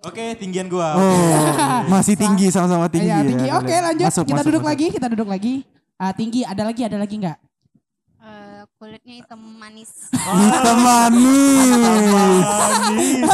Oke, 0.00 0.24
tinggian 0.34 0.66
gua. 0.66 0.88
Oh, 0.96 1.78
masih 1.88 2.14
tinggi 2.14 2.46
sama-sama 2.48 2.88
tinggi. 2.88 3.06
Iya, 3.06 3.22
tinggi. 3.22 3.46
ya, 3.46 3.54
Oke, 3.54 3.68
kalian. 3.68 3.82
lanjut. 3.86 4.06
Masuk, 4.06 4.24
kita 4.24 4.34
masuk, 4.34 4.48
duduk 4.48 4.58
masuk. 4.60 4.70
lagi, 4.72 4.86
kita 4.90 5.06
duduk 5.08 5.28
lagi. 5.28 5.54
Ah, 5.94 6.10
tinggi, 6.10 6.40
ada 6.42 6.62
lagi, 6.64 6.82
ada 6.82 6.96
lagi 6.96 7.14
nggak? 7.16 7.38
eh, 8.18 8.62
kulitnya 8.74 9.14
hitam 9.16 9.40
manis. 9.54 9.90
Hitam 10.40 10.78
manis. 10.80 12.44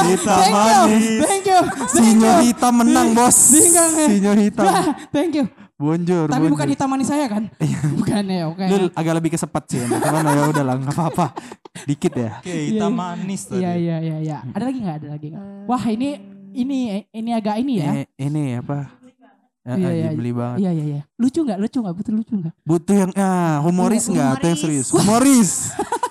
Hitam 0.05 0.37
Thank 0.37 0.53
you, 0.53 0.83
manis. 0.85 1.05
thank 1.23 1.45
you. 1.45 1.61
Sinyo 1.89 2.33
hitam 2.43 2.73
menang 2.77 3.09
bos. 3.15 3.39
Ya. 3.57 3.85
Sinyo 4.05 4.33
hitam. 4.35 4.67
Thank 5.09 5.33
you. 5.33 5.45
Bonjur. 5.77 6.25
Tapi 6.33 6.49
bukan 6.49 6.69
hitam 6.73 6.89
manis 6.89 7.13
saya 7.13 7.29
kan? 7.29 7.53
bukan 8.01 8.25
ya, 8.25 8.49
oke. 8.49 8.65
Lu 8.65 8.89
agak 8.97 9.13
lebih 9.21 9.31
kesepat 9.37 9.63
sih. 9.69 9.85
Cuman 9.85 10.25
ya 10.25 10.43
udah 10.49 10.65
lah 10.65 10.75
nggak 10.81 10.95
apa-apa. 10.97 11.27
Dikit 11.85 12.17
ya. 12.17 12.41
Oke, 12.41 12.73
hitam 12.73 12.97
manis 12.97 13.45
tadi. 13.45 13.61
Iya, 13.61 13.73
iya, 13.77 13.97
iya, 14.01 14.17
iya. 14.25 14.39
Ada 14.57 14.65
lagi 14.73 14.79
nggak? 14.81 14.97
Ada 15.05 15.09
lagi 15.13 15.27
nggak? 15.37 15.45
Wah, 15.69 15.85
ini 15.93 16.09
ini 16.57 17.05
ini 17.13 17.31
agak 17.37 17.61
ini 17.61 17.73
ya. 17.85 17.93
Eh, 17.93 18.07
ini 18.25 18.57
apa? 18.57 18.89
Ya, 19.67 19.75
Iya, 19.77 19.91
iya, 19.93 20.11
beli 20.15 20.31
banget. 20.33 20.59
Iya, 20.63 20.71
iya, 20.73 20.85
iya. 20.87 21.03
Lucu 21.19 21.43
nggak? 21.43 21.59
Lucu 21.59 21.79
nggak? 21.83 21.95
Betul 21.99 22.13
lucu 22.23 22.33
nggak? 22.39 22.55
Butuh 22.63 22.97
yang 22.97 23.13
ah, 23.19 23.59
humoris 23.67 24.07
nggak 24.09 24.29
atau 24.41 24.47
yang 24.49 24.61
serius? 24.63 24.89
Humoris. 24.95 25.75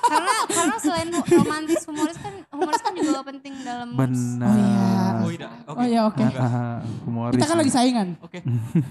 karena 0.56 0.78
selain 0.78 1.08
romantis 1.12 1.82
humoris 1.84 2.16
kan 2.16 2.34
humoris 2.50 2.80
kan 2.80 2.94
juga 2.94 3.20
penting 3.22 3.54
dalam 3.62 3.90
Benar. 3.92 5.14
Oh 5.20 5.30
iya. 5.30 5.50
Oh 5.68 5.84
iya, 5.84 6.02
oke. 6.08 6.22
Oh 6.22 6.26
iya, 6.26 6.32
oke. 6.32 6.40
Ah, 6.40 6.80
humoris. 7.04 7.34
Kita 7.36 7.46
kan 7.46 7.58
lagi 7.58 7.72
saingan. 7.72 8.08
Oke. 8.20 8.40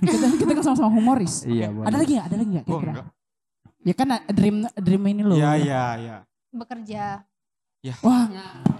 Kita 0.00 0.26
kita 0.36 0.50
kan 0.52 0.62
sama-sama 0.62 0.90
humoris. 0.90 1.42
Iya, 1.42 1.72
Ada 1.72 1.96
lagi 1.96 2.12
nggak? 2.14 2.26
Ada 2.26 2.36
lagi 2.36 2.50
nggak? 2.50 2.64
Kira-kira? 2.64 2.92
enggak. 2.92 3.06
Ya 3.84 3.94
kan 3.94 4.08
dream 4.30 4.56
dream 4.76 5.02
ini 5.06 5.22
loh. 5.22 5.36
Iya, 5.36 5.50
iya, 5.56 5.84
iya. 5.98 6.16
bekerja. 6.48 7.24
Wah, 8.00 8.24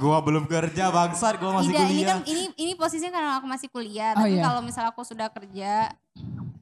Gua 0.01 0.17
belum 0.19 0.49
kerja 0.49 0.89
bangsat, 0.89 1.37
gua 1.37 1.61
masih 1.61 1.77
Tidak, 1.77 1.85
ini 1.85 1.93
kuliah. 1.93 2.09
kan 2.09 2.19
ini 2.25 2.45
ini 2.57 2.73
posisinya 2.73 3.13
karena 3.13 3.31
aku 3.37 3.45
masih 3.45 3.69
kuliah. 3.69 4.17
Oh, 4.17 4.25
Tapi 4.25 4.33
iya. 4.33 4.43
kalau 4.43 4.61
misal 4.65 4.85
aku 4.89 5.05
sudah 5.05 5.29
kerja, 5.29 5.93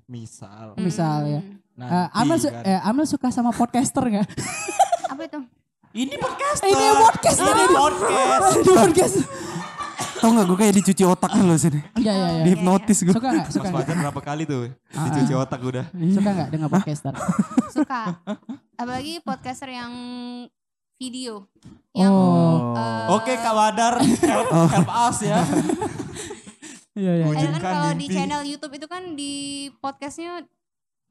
Misal. 0.04 0.74
Misal 0.76 1.18
ya. 1.24 1.40
hmm, 1.40 1.80
eh, 1.80 1.86
Nanti 1.88 2.18
Amel 2.18 2.36
su- 2.36 2.50
kan. 2.50 2.62
eh, 2.66 2.80
Amel 2.82 3.06
suka 3.06 3.28
sama 3.30 3.48
podcaster 3.48 4.02
nggak? 4.04 4.26
apa 5.14 5.22
itu? 5.22 5.40
Ini 5.92 6.14
podcast. 6.16 6.60
Ini 6.64 6.86
podcaster 6.96 7.52
ini. 7.52 7.66
podcast. 7.68 8.48
Di 8.56 8.72
podcast. 8.72 9.14
Tau 10.22 10.30
gak 10.30 10.46
gue 10.46 10.56
kayak 10.56 10.74
dicuci 10.78 11.02
otaknya 11.02 11.42
loh 11.42 11.58
sini. 11.58 11.80
Iya, 11.98 12.12
iya, 12.12 12.28
iya. 12.32 12.42
Dihipnotis 12.46 12.98
gue. 13.02 13.12
Suka 13.12 13.28
nggak? 13.28 13.50
Suka 13.50 13.68
Mas? 13.68 13.74
Fajar 13.82 13.96
berapa 13.98 14.20
kali 14.22 14.42
tuh 14.46 14.70
Ah, 14.94 15.04
dicuci 15.04 15.32
otak 15.34 15.60
udah. 15.60 15.84
Suka 15.92 16.28
nggak 16.30 16.48
dengan 16.48 16.68
podcaster? 16.70 17.12
Suka. 17.68 18.00
Apalagi 18.78 19.20
podcaster 19.20 19.68
yang 19.68 19.92
video. 20.96 21.44
Yang 21.92 22.08
Oh. 22.08 22.72
eh, 22.72 23.04
Oke 23.12 23.32
Kak 23.34 23.52
Wadar, 23.52 23.94
help, 24.00 24.48
help 24.48 24.88
us 24.88 25.18
ya. 25.20 25.42
Iya, 26.94 27.12
iya. 27.18 27.24
Ada 27.26 27.48
kan 27.52 27.60
kalau 27.60 27.90
di 27.92 28.06
channel 28.06 28.42
YouTube 28.46 28.72
itu 28.72 28.86
kan 28.86 29.02
di 29.12 29.32
podcastnya 29.76 30.40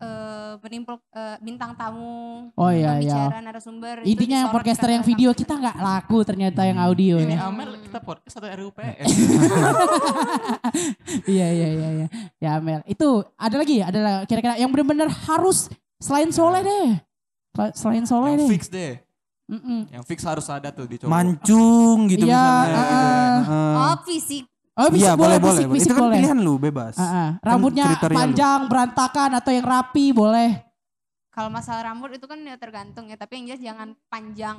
eh 0.01 0.29
menimpul 0.57 0.97
eh, 1.09 1.37
bintang 1.39 1.71
tamu, 1.71 2.49
Oh 2.53 2.67
iya, 2.67 2.97
iya. 2.97 3.13
pembicara, 3.21 3.37
narasumber. 3.39 3.95
Intinya 4.03 4.37
yang 4.39 4.49
podcaster 4.49 4.89
yang 4.89 5.01
video 5.01 5.29
kita 5.31 5.53
nggak 5.53 5.77
laku 5.77 6.17
ternyata 6.21 6.61
yang 6.63 6.77
audio 6.77 7.15
Ini 7.17 7.37
ya. 7.37 7.47
Amel 7.47 7.77
kita 7.79 7.99
podcast 7.99 8.35
atau 8.35 8.49
RUPS? 8.49 9.05
Iya 11.23 11.47
iya 11.49 11.67
iya 11.69 11.89
iya. 11.93 12.07
Ya 12.39 12.49
Amel. 12.57 12.81
Itu 12.85 13.25
ada 13.35 13.55
lagi 13.55 13.79
ada 13.79 14.25
kira-kira 14.25 14.55
yang 14.55 14.69
benar-benar 14.69 15.07
harus 15.07 15.69
selain 15.97 16.31
soleh 16.31 16.61
deh. 16.61 16.89
Sel- 17.51 17.75
Selain 17.75 18.03
soleh 18.03 18.29
yang 18.33 18.41
deh. 18.41 18.49
fix 18.49 18.63
deh. 18.67 18.93
Mm-mm. 19.45 19.91
Yang 19.91 20.03
fix 20.07 20.23
harus 20.23 20.47
ada 20.47 20.71
tuh 20.71 20.87
di 20.87 20.95
cowok. 20.95 21.11
Mancung 21.11 22.07
gitu 22.07 22.23
Iya, 22.23 22.39
misalnya. 22.39 22.79
ah, 22.79 23.35
Heeh. 23.43 23.73
Oh, 23.75 23.95
fisik. 24.01 24.45
Oh 24.81 24.89
Iya 24.89 25.13
bisa 25.13 25.13
boleh 25.13 25.37
boleh, 25.37 25.37
boleh. 25.37 25.61
fisik, 25.61 25.67
fisik 25.69 25.85
Itu 25.85 25.93
kan 25.93 26.01
boleh. 26.01 26.15
pilihan 26.17 26.37
lu 26.41 26.53
bebas. 26.57 26.95
Ah. 26.97 27.37
Kan 27.37 27.45
Rambutnya 27.45 27.85
lu. 27.85 28.17
panjang, 28.17 28.59
berantakan 28.65 29.29
atau 29.37 29.51
yang 29.53 29.65
rapi 29.65 30.05
boleh. 30.09 30.49
Kalau 31.29 31.47
masalah 31.47 31.85
rambut 31.87 32.09
itu 32.11 32.25
kan 32.25 32.41
ya 32.41 32.57
tergantung 32.57 33.05
ya, 33.05 33.15
tapi 33.15 33.37
yang 33.37 33.45
jelas 33.47 33.61
jangan 33.61 33.87
panjang. 34.09 34.57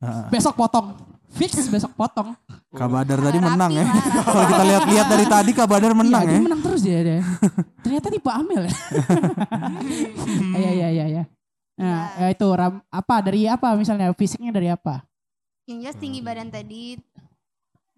Ah, 0.00 0.26
Besok 0.26 0.56
potong. 0.56 0.98
Fix 1.30 1.54
besok 1.68 1.94
potong. 1.94 2.34
Kabadar 2.74 3.20
tadi 3.20 3.38
Rapi 3.38 3.46
menang 3.46 3.70
ya. 3.70 3.84
Kalau 4.26 4.44
kita 4.48 4.64
lihat-lihat 4.66 5.06
dari 5.06 5.26
tadi 5.26 5.50
Kabadar 5.52 5.92
menang 5.92 6.24
iya, 6.24 6.32
ya. 6.32 6.34
dia 6.34 6.42
menang 6.42 6.60
terus 6.60 6.80
dia. 6.82 6.98
dia. 7.00 7.20
Ternyata 7.86 8.06
tipe 8.08 8.26
Amel 8.26 8.66
ya. 8.66 8.74
Iya 10.52 10.70
iya 10.72 10.88
iya 10.90 11.04
iya. 11.08 11.22
Nah, 11.72 12.14
ya 12.16 12.26
itu 12.30 12.46
ram, 12.46 12.82
apa 12.88 13.14
dari 13.20 13.46
apa 13.46 13.72
misalnya 13.74 14.12
fisiknya 14.12 14.50
dari 14.50 14.68
apa? 14.68 15.02
Yang 15.64 15.78
jelas 15.82 15.98
tinggi 15.98 16.20
badan 16.20 16.50
tadi, 16.50 16.98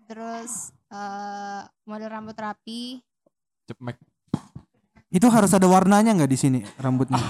terus 0.05 0.71
eh, 0.95 1.61
model 1.85 2.09
rambut 2.09 2.37
rapi. 2.37 3.03
Cepmek. 3.65 3.99
Itu 5.09 5.27
harus 5.29 5.51
ada 5.51 5.67
warnanya 5.67 6.11
nggak 6.13 6.29
di 6.29 6.39
sini 6.39 6.59
rambutnya? 6.77 7.19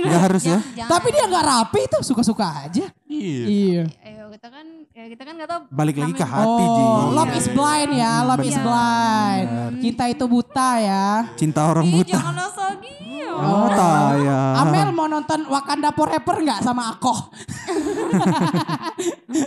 Ya, 0.00 0.06
Nggak 0.06 0.22
harus 0.22 0.42
ya. 0.44 0.58
jangan- 0.74 0.90
Tapi 0.90 1.08
dia 1.10 1.24
nggak 1.26 1.44
rapi 1.44 1.80
tuh 1.86 2.00
suka-suka 2.00 2.46
aja. 2.62 2.88
Iya. 3.04 3.44
Iya. 3.46 3.82
Ayo 4.00 4.24
kita 4.30 4.48
kan, 4.48 4.79
ya 5.00 5.06
kita 5.08 5.22
kan 5.24 5.32
nggak 5.32 5.48
tahu. 5.48 5.60
Balik 5.72 5.96
lagi 5.96 6.12
ke 6.12 6.26
hati 6.26 6.64
Ji. 6.64 6.82
Oh, 6.84 7.16
love 7.16 7.32
is 7.32 7.46
blind 7.48 7.92
ya, 7.96 8.12
love 8.20 8.44
is 8.44 8.58
blind. 8.60 9.46
Cinta 9.80 10.04
itu 10.06 10.24
buta 10.28 10.70
ya. 10.76 11.06
Cinta 11.40 11.60
orang 11.64 11.84
Ih, 11.88 11.92
buta. 11.96 12.12
jangan 12.12 12.34
nostalgia. 12.36 13.32
Oh, 13.40 13.68
taya. 13.72 14.40
Amel 14.60 14.88
mau 14.92 15.08
nonton 15.08 15.40
Wakanda 15.48 15.88
Forever 15.96 16.36
nggak 16.44 16.60
sama 16.60 16.92
Akoh? 16.92 17.18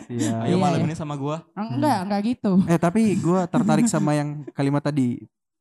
Iya. 0.08 0.48
Ayo 0.48 0.56
Iya, 0.56 0.64
malam 0.64 0.80
iya. 0.80 0.88
ini 0.88 0.96
sama 0.96 1.14
gua. 1.20 1.44
Enggak, 1.54 1.98
enggak 2.08 2.22
gitu. 2.24 2.52
Eh 2.66 2.80
tapi 2.80 3.20
gue 3.20 3.40
tertarik 3.52 3.86
sama 3.86 4.16
yang 4.16 4.48
kalimat 4.56 4.80
tadi 4.80 5.20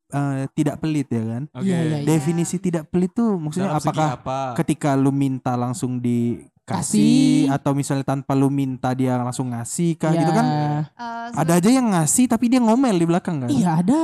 eh, 0.09 0.45
tidak 0.55 0.79
pelit 0.79 1.11
ya 1.11 1.23
kan. 1.27 1.43
Oke. 1.51 1.67
Iya, 1.67 1.77
iya, 1.83 1.97
iya. 1.99 2.07
Definisi 2.07 2.55
tidak 2.57 2.87
pelit 2.87 3.11
tuh 3.11 3.35
maksudnya 3.35 3.75
Dalam 3.75 3.81
apakah 3.83 4.09
apa? 4.15 4.39
ketika 4.55 4.95
lu 4.95 5.11
minta 5.11 5.53
langsung 5.53 5.99
dikasih 5.99 6.52
Kasih. 6.65 7.51
atau 7.51 7.71
misalnya 7.71 8.07
tanpa 8.07 8.31
lu 8.31 8.47
minta 8.47 8.91
dia 8.91 9.15
langsung 9.15 9.51
ngasih 9.51 9.95
kah 9.95 10.11
gitu 10.11 10.25
Iya. 10.25 10.33
kan? 10.33 10.47
Eh, 10.47 11.27
Ada 11.35 11.53
aja 11.57 11.69
yang 11.69 11.87
ngasih 11.89 12.25
tapi 12.25 12.47
dia 12.47 12.57
ngomel 12.57 12.95
di 12.95 13.05
belakang 13.05 13.43
kan. 13.43 13.49
Iya 13.49 13.69
ada. 13.77 14.01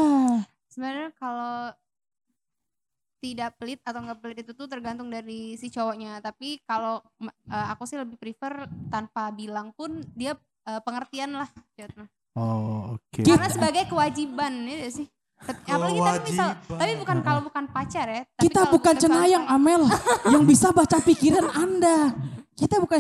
sebenarnya 0.70 1.12
kalau 1.14 1.76
tidak 3.20 3.52
pelit 3.56 3.80
atau 3.82 4.00
nggak 4.00 4.20
pelit 4.20 4.38
itu 4.40 4.52
tuh 4.54 4.64
tergantung 4.66 5.08
dari 5.08 5.56
si 5.56 5.68
cowoknya 5.68 6.20
tapi 6.20 6.64
kalau 6.64 7.04
eh, 7.22 7.68
aku 7.70 7.84
sih 7.84 7.96
lebih 7.96 8.16
prefer 8.16 8.64
tanpa 8.88 9.28
bilang 9.30 9.72
pun 9.72 10.00
dia 10.14 10.36
eh, 10.64 10.80
pengertian 10.80 11.36
lah 11.36 11.48
gitu. 11.74 12.08
Oh, 12.34 12.96
oke. 12.96 13.20
Kita- 13.20 13.36
karena 13.36 13.50
sebagai 13.50 13.84
kewajiban 13.86 14.54
ya 14.64 14.88
sih 14.90 15.08
apalagi 15.48 16.00
tapi 16.04 16.20
misal 16.30 16.50
tapi 16.68 16.92
bukan 17.00 17.18
kalau 17.24 17.42
bukan 17.48 17.64
pacar 17.72 18.06
ya 18.12 18.22
tapi 18.36 18.44
Kita 18.48 18.62
bukan 18.68 18.94
cenayang 19.00 19.46
Amel 19.48 19.82
yang 20.28 20.44
bisa 20.44 20.70
baca 20.76 20.98
pikiran 21.00 21.48
Anda. 21.56 22.12
Kita 22.60 22.76
bukan 22.84 23.00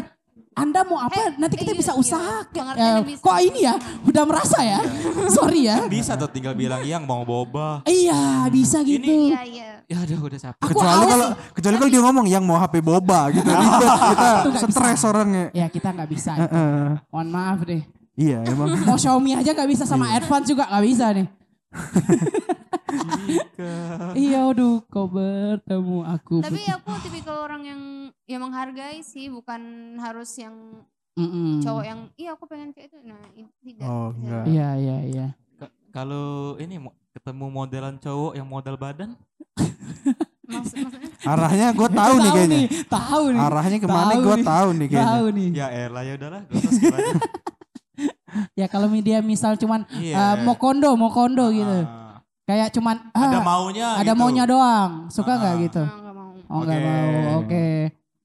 anda 0.59 0.83
mau 0.83 0.99
apa? 0.99 1.15
Eh, 1.15 1.29
Nanti 1.39 1.55
kita 1.55 1.71
iya, 1.71 1.79
bisa 1.79 1.91
iya. 1.95 2.01
usaha. 2.03 2.35
Pengertiannya 2.51 3.03
bisa. 3.07 3.21
kok 3.23 3.37
ini 3.39 3.59
ya? 3.63 3.73
Udah 4.03 4.23
merasa 4.27 4.59
ya? 4.59 4.79
Sorry 5.39 5.71
ya. 5.71 5.87
Bisa 5.87 6.19
tuh 6.19 6.27
tinggal 6.27 6.51
bilang 6.51 6.83
yang 6.83 7.07
mau 7.07 7.23
boba. 7.23 7.79
Iya 7.87 8.51
bisa 8.51 8.83
gitu. 8.83 9.07
iya 9.07 9.41
iya 9.47 9.69
Ya 9.87 9.97
udah 10.03 10.19
udah 10.19 10.39
capek. 10.39 10.61
Aku 10.61 10.69
kecuali 10.75 11.05
kalau 11.07 11.27
kecuali 11.55 11.75
kalau 11.79 11.91
dia 11.95 12.01
ngomong 12.03 12.25
yang 12.27 12.43
mau 12.43 12.59
HP 12.59 12.83
boba 12.83 13.31
gitu 13.33 13.49
ribet 13.49 13.89
kita 13.89 14.67
stres 14.69 15.01
orangnya 15.01 15.45
Ya 15.49 15.65
kita 15.71 15.95
nggak 15.95 16.09
bisa. 16.11 16.31
Mohon 17.09 17.27
maaf 17.31 17.59
deh. 17.63 17.81
iya 18.19 18.43
emang 18.43 18.67
Mau 18.83 18.99
Xiaomi 18.99 19.31
aja 19.39 19.55
nggak 19.55 19.69
bisa 19.71 19.87
sama 19.87 20.11
Advance 20.11 20.45
juga 20.51 20.67
nggak 20.67 20.83
bisa 20.85 21.05
nih. 21.15 21.27
Iya, 24.11 24.49
aduh, 24.49 24.81
kau 24.85 25.05
bertemu 25.05 25.99
aku. 26.03 26.41
tapi 26.41 26.65
aku 26.65 26.91
tipikal 26.99 27.37
orang 27.41 27.61
yang 27.63 27.81
yang 28.25 28.41
menghargai 28.41 28.99
sih 28.99 29.27
bukan 29.27 29.61
harus 29.97 30.29
yang 30.35 30.55
Mm-mm. 31.13 31.59
cowok 31.59 31.83
yang 31.83 31.99
iya 32.15 32.31
aku 32.31 32.45
pengen 32.45 32.71
kayak 32.71 32.87
itu 32.87 32.97
nah 33.03 33.19
itu 33.31 33.49
tidak 33.61 33.85
Oh, 33.85 34.09
enggak. 34.11 34.43
Iya, 34.45 34.67
iya, 34.75 34.97
iya. 35.03 35.27
Ka- 35.55 35.73
Kalau 35.91 36.25
ini 36.55 36.79
mo- 36.79 36.95
ketemu 37.11 37.45
modelan 37.47 37.95
cowok 37.97 38.33
yang 38.33 38.47
model 38.47 38.75
badan, 38.75 39.09
Maksud, 40.47 40.81
maksudnya 40.81 41.09
arahnya 41.23 41.67
gue 41.71 41.89
tahu 41.99 42.13
nih 42.15 42.31
kayaknya 42.31 42.59
Tahu 42.87 43.23
nih. 43.29 43.39
arahnya 43.39 43.77
ke 43.77 43.87
mana 43.87 44.13
gue 44.17 44.37
tahu 44.41 44.69
nih 44.73 44.87
kayaknya 44.87 45.09
Tahu 45.11 45.25
nih. 45.29 45.47
ya 45.51 45.67
elah 45.69 46.03
ya 46.03 46.13
udahlah, 46.15 46.41
aja. 46.47 47.13
Ya 48.53 48.65
kalau 48.65 48.89
dia 48.93 49.19
misal 49.19 49.55
cuman 49.55 49.83
Iya. 49.91 50.15
eh, 50.15 50.35
mau 50.41 50.55
kondo, 50.55 50.93
mau 50.93 51.09
kondo 51.09 51.47
gitu. 51.49 51.79
Ah, 51.83 52.21
Kayak 52.43 52.73
cuman 52.73 52.97
ada 53.11 53.37
ah, 53.37 53.43
maunya 53.43 53.87
ada 53.95 54.09
gitu. 54.09 54.17
maunya 54.17 54.43
doang. 54.43 54.91
Suka 55.07 55.35
nggak 55.35 55.53
Ah. 55.53 55.61
gitu? 55.61 55.83
nggak 55.85 56.13
mau 56.13 56.29
Oh 56.47 56.59
nggak 56.59 56.75
Oke. 56.75 56.87
mau. 56.87 57.09
Oke. 57.39 57.65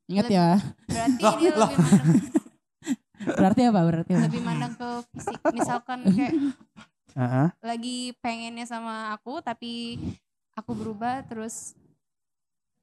Ingat 0.04 0.26
ya. 0.28 0.48
berarti 0.86 1.16
dia 1.16 1.30
lebih 1.30 1.50
mandang 1.50 1.72
Berarti 3.38 3.60
apa? 3.64 3.80
Berarti 3.82 4.10
apa? 4.12 4.24
lebih 4.26 4.42
mandang 4.42 4.72
ke 4.74 4.88
fisik 5.10 5.40
misalkan 5.50 5.98
kayak 6.06 6.34
Heeh. 7.14 7.46
lagi 7.62 7.96
pengennya 8.18 8.64
sama 8.64 9.12
aku 9.12 9.38
tapi 9.38 9.96
aku 10.52 10.74
berubah 10.74 11.22
terus 11.24 11.72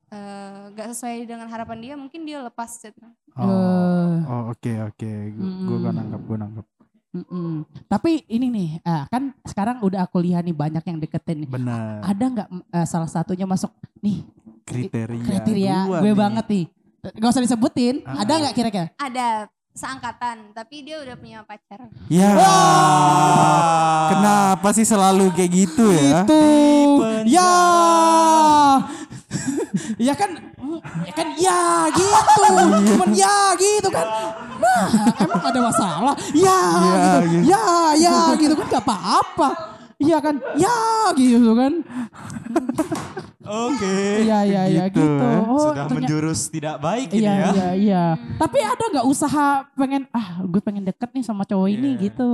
eh, 0.07 0.62
gak 0.71 0.91
sesuai 0.91 1.23
dengan 1.23 1.45
harapan 1.45 1.77
dia 1.79 1.93
mungkin 1.95 2.23
dia 2.23 2.39
lepas 2.39 2.67
gitu. 2.79 2.99
oh 3.36 4.49
oke 4.49 4.71
oke 4.88 5.12
gue 5.31 5.77
Mm. 5.77 5.93
nangkap 5.93 6.21
gue 6.21 6.38
nangkap 6.38 6.67
Mm-mm. 7.12 7.67
Tapi 7.91 8.24
ini 8.32 8.47
nih, 8.47 8.69
ah, 8.88 9.04
kan 9.12 9.36
sekarang 9.43 9.84
udah 9.84 10.08
aku 10.08 10.24
lihat 10.24 10.47
nih 10.47 10.56
banyak 10.56 10.80
yang 10.80 10.95
deketin 10.95 11.43
nih. 11.43 11.50
benar 11.52 12.00
Ada 12.08 12.26
nggak 12.32 12.47
eh, 12.71 12.88
salah 12.88 13.10
satunya 13.12 13.43
masuk 13.43 13.71
nih 14.00 14.24
kriteria 14.63 15.19
kriteria 15.28 15.78
gue 15.91 16.00
nih. 16.08 16.15
banget 16.15 16.45
nih. 16.47 16.65
Gak 17.02 17.30
usah 17.34 17.43
disebutin. 17.43 17.95
Ada 18.06 18.34
nggak 18.39 18.56
kira-kira? 18.56 18.88
Ada 18.95 19.50
seangkatan, 19.71 20.51
tapi 20.51 20.84
dia 20.84 20.99
udah 20.99 21.15
punya 21.15 21.39
pacar. 21.47 21.88
Ya. 22.12 22.36
Kenapa 24.12 24.67
sih 24.75 24.84
selalu 24.84 25.31
kayak 25.31 25.51
gitu 25.51 25.86
ya? 25.95 26.27
Itu. 26.27 26.43
Ya. 27.27 27.53
ya 29.95 30.13
kan 30.17 30.29
ya 31.07 31.13
kan 31.15 31.27
ya 31.39 31.62
gitu. 31.95 32.12
Cuman 32.95 33.10
ya 33.15 33.36
gitu 33.55 33.89
kan. 33.89 34.07
Nah, 34.62 34.86
emang 35.23 35.41
ada 35.41 35.60
masalah? 35.63 36.15
Ya, 36.36 36.60
Ya, 36.62 36.84
gitu. 36.84 37.17
gitu. 37.31 37.43
Ya, 37.47 37.65
ya 37.95 38.15
gitu 38.36 38.53
kan 38.60 38.65
gak 38.67 38.84
apa-apa. 38.84 39.49
Iya 40.01 40.17
kan? 40.19 40.36
Ya 40.60 40.77
gitu 41.15 41.51
kan. 41.55 41.73
Oke. 43.52 43.96
Iya, 44.22 44.40
iya, 44.44 44.64
iya 44.66 44.84
Gitu, 44.88 44.98
gitu. 44.98 45.16
ya. 45.22 45.40
Oh, 45.44 45.60
Sudah 45.62 45.76
ternyata- 45.84 45.96
menjurus 45.98 46.42
tidak 46.48 46.76
baik 46.78 47.08
ini 47.12 47.22
Iya, 47.22 47.34
ya. 47.34 47.50
iya, 47.50 47.70
iya. 47.76 48.06
Tapi 48.36 48.58
ada 48.58 48.84
nggak 48.90 49.06
usaha 49.06 49.48
pengen 49.74 50.08
ah 50.10 50.40
gue 50.42 50.60
pengen 50.60 50.84
deket 50.84 51.10
nih 51.12 51.22
sama 51.22 51.44
cowok 51.44 51.68
ini 51.70 51.90
Iya. 51.94 52.02
gitu. 52.08 52.30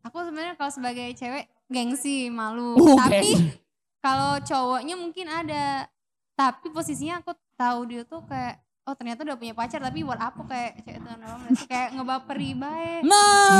Aku 0.00 0.16
sebenarnya 0.18 0.56
kalau 0.56 0.72
sebagai 0.72 1.12
cewek 1.12 1.44
gengsi, 1.66 2.26
malu. 2.28 2.72
Oh, 2.74 2.96
tapi 2.96 3.20
geng- 3.30 3.52
kalau 3.98 4.40
cowoknya 4.40 4.96
mungkin 4.96 5.26
ada. 5.26 5.84
Tapi 6.32 6.72
posisinya 6.72 7.20
aku 7.20 7.36
tahu 7.52 7.84
dia 7.86 8.02
tuh 8.02 8.24
kayak 8.24 8.56
oh 8.88 8.94
ternyata 8.96 9.20
udah 9.22 9.36
punya 9.36 9.52
pacar 9.52 9.80
tapi 9.82 10.00
buat 10.00 10.16
apa 10.16 10.40
kayak 10.48 10.80
cewek 10.84 10.98
itu 10.98 11.08
normal 11.08 11.52
kayak 11.68 11.88
ngebaperi 11.94 12.50
baik. 12.56 13.02
Nah, 13.04 13.50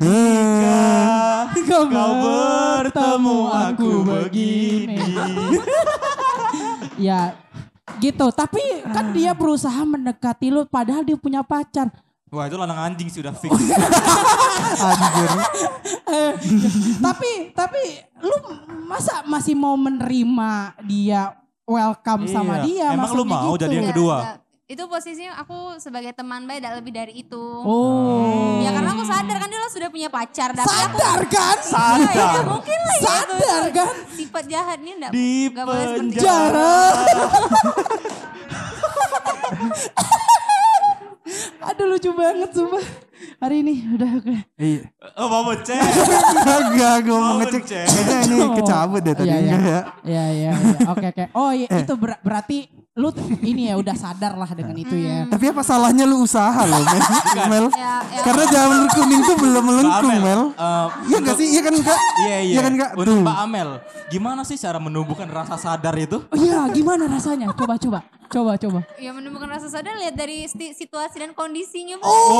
Nah, 0.00 1.46
kau 1.66 1.84
kau 1.86 2.12
bertemu 2.18 3.38
aku 3.48 3.90
begini. 4.02 4.98
ya 7.06 7.34
gitu. 8.02 8.26
Tapi 8.34 8.84
kan 8.90 9.12
dia 9.14 9.32
berusaha 9.32 9.82
mendekati 9.86 10.50
lu 10.50 10.66
padahal 10.66 11.06
dia 11.06 11.16
punya 11.16 11.40
pacar. 11.46 11.88
Wah 12.30 12.46
itu 12.46 12.54
lanang 12.54 12.78
anjing 12.78 13.10
sih 13.10 13.18
udah 13.18 13.34
fix. 13.34 13.50
Anjir. 14.86 15.30
Eh, 16.06 16.32
tapi 17.02 17.30
tapi 17.50 17.82
lu 18.22 18.36
masa 18.86 19.26
masih 19.26 19.58
mau 19.58 19.74
menerima 19.74 20.78
dia 20.86 21.34
welcome 21.70 22.26
sama 22.26 22.54
Iya. 22.60 22.66
dia 22.66 22.86
Emang 22.92 23.14
lu 23.14 23.22
mau 23.22 23.54
gitu. 23.54 23.62
jadi 23.62 23.70
yang 23.72 23.86
Enggak, 23.86 23.96
kedua? 23.96 24.16
enggak. 24.18 24.36
Itu 24.66 24.86
posisinya 24.86 25.34
aku 25.34 25.58
sebagai 25.78 26.14
teman 26.14 26.46
baik 26.46 26.62
tidak 26.62 26.74
lebih 26.78 26.92
dari 26.92 27.12
itu. 27.16 27.42
Oh. 27.58 28.62
Ya 28.62 28.70
karena 28.70 28.94
aku 28.94 29.02
sadar 29.02 29.36
kan 29.36 29.50
dia 29.50 29.58
lo 29.58 29.66
sudah 29.66 29.90
punya 29.90 30.06
pacar. 30.06 30.54
Tapi 30.54 30.62
aku 30.62 30.94
Sadar 30.94 31.20
kan? 31.26 31.56
Iya, 31.58 32.06
ya, 32.14 32.42
mungkin 32.46 32.78
lah 32.80 32.94
ya. 32.94 33.02
Sadar 33.02 33.62
kan? 33.72 33.94
Sifat 34.10 34.44
jahatnya 34.46 34.92
enggak, 34.94 35.10
Di 35.10 35.50
enggak 35.50 35.66
boleh 35.66 35.84
seperti 35.84 36.06
itu. 36.06 36.22
penjara. 36.22 36.74
Aduh 41.60 41.86
lucu 41.86 42.10
banget 42.10 42.50
sumpah. 42.50 42.84
Hari 43.36 43.60
ini 43.60 43.84
udah 43.92 44.10
oke. 44.16 44.32
Iya. 44.56 44.80
Oh 45.14 45.28
mau 45.28 45.52
cek. 45.52 45.76
Enggak, 46.40 46.94
gue 47.04 47.12
mau 47.14 47.36
ngecek. 47.36 47.60
ngecek. 47.60 47.84
Kayaknya 47.86 48.16
ini 48.24 48.36
kecabut 48.56 49.00
deh 49.00 49.14
tadi 49.14 49.28
Iya, 49.28 49.36
iya. 49.36 49.52
enggak 49.52 49.60
ya? 49.62 49.80
Iya 50.02 50.24
iya 50.26 50.50
iya. 50.50 50.78
Oke 50.88 51.06
oke. 51.06 51.24
Oh 51.32 51.50
iya 51.52 51.66
itu 51.68 51.94
ber- 51.94 52.20
berarti 52.20 52.58
lu 52.90 53.08
ini 53.40 53.68
ya 53.68 53.76
udah 53.76 53.92
sadar 53.94 54.34
lah 54.34 54.48
dengan 54.50 54.72
itu 54.74 54.92
ya. 54.92 55.24
Tapi 55.26 55.44
apa 55.46 55.60
salahnya 55.60 56.04
lu 56.04 56.20
usaha 56.20 56.64
loh, 56.64 56.80
Mel? 56.82 57.00
Mel? 57.46 57.66
Ya, 57.70 57.94
ya. 58.02 58.22
Karena 58.24 58.44
jamur 58.46 58.84
kuning 58.90 59.22
tuh 59.22 59.36
belum 59.36 59.64
melengkung, 59.64 60.16
Mel. 60.18 60.42
eh, 60.50 60.86
Iya 61.06 61.16
enggak 61.18 61.36
sih? 61.36 61.46
Iya 61.50 61.60
kan 61.60 61.74
enggak? 61.74 61.98
Iya 62.18 62.36
iya. 62.40 62.52
Iya 62.52 62.60
kan 62.60 62.72
enggak? 62.72 62.90
Untuk. 62.94 63.16
Mbak 63.20 63.36
Amel, 63.38 63.68
gimana 64.08 64.40
sih 64.42 64.56
cara 64.56 64.76
menumbuhkan 64.76 65.28
rasa 65.28 65.54
sadar 65.54 65.92
itu? 65.94 66.24
Oh 66.24 66.36
iya 66.36 66.64
gimana 66.68 67.04
rasanya? 67.04 67.52
Coba 67.52 67.76
coba. 67.76 68.00
Coba 68.30 68.54
coba. 68.54 68.80
Ya 68.94 69.10
menemukan 69.10 69.48
rasa 69.48 69.66
sadar 69.66 69.96
lihat 69.96 70.14
dari 70.14 70.46
situasi 70.46 71.18
dan 71.18 71.34
kondisinya. 71.50 71.98
Bu. 71.98 72.06
Oh. 72.06 72.30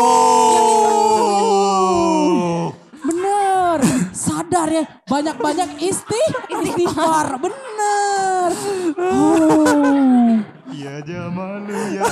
Bener. 3.02 3.82
Sadar 4.14 4.70
ya. 4.70 4.86
Banyak-banyak 5.10 5.82
isti 5.82 6.22
istighfar. 6.46 7.42
Bener. 7.42 8.54
Oh. 8.94 10.38
Iya 10.70 11.02
aja 11.02 11.26
malu 11.26 11.74
ya. 11.90 12.06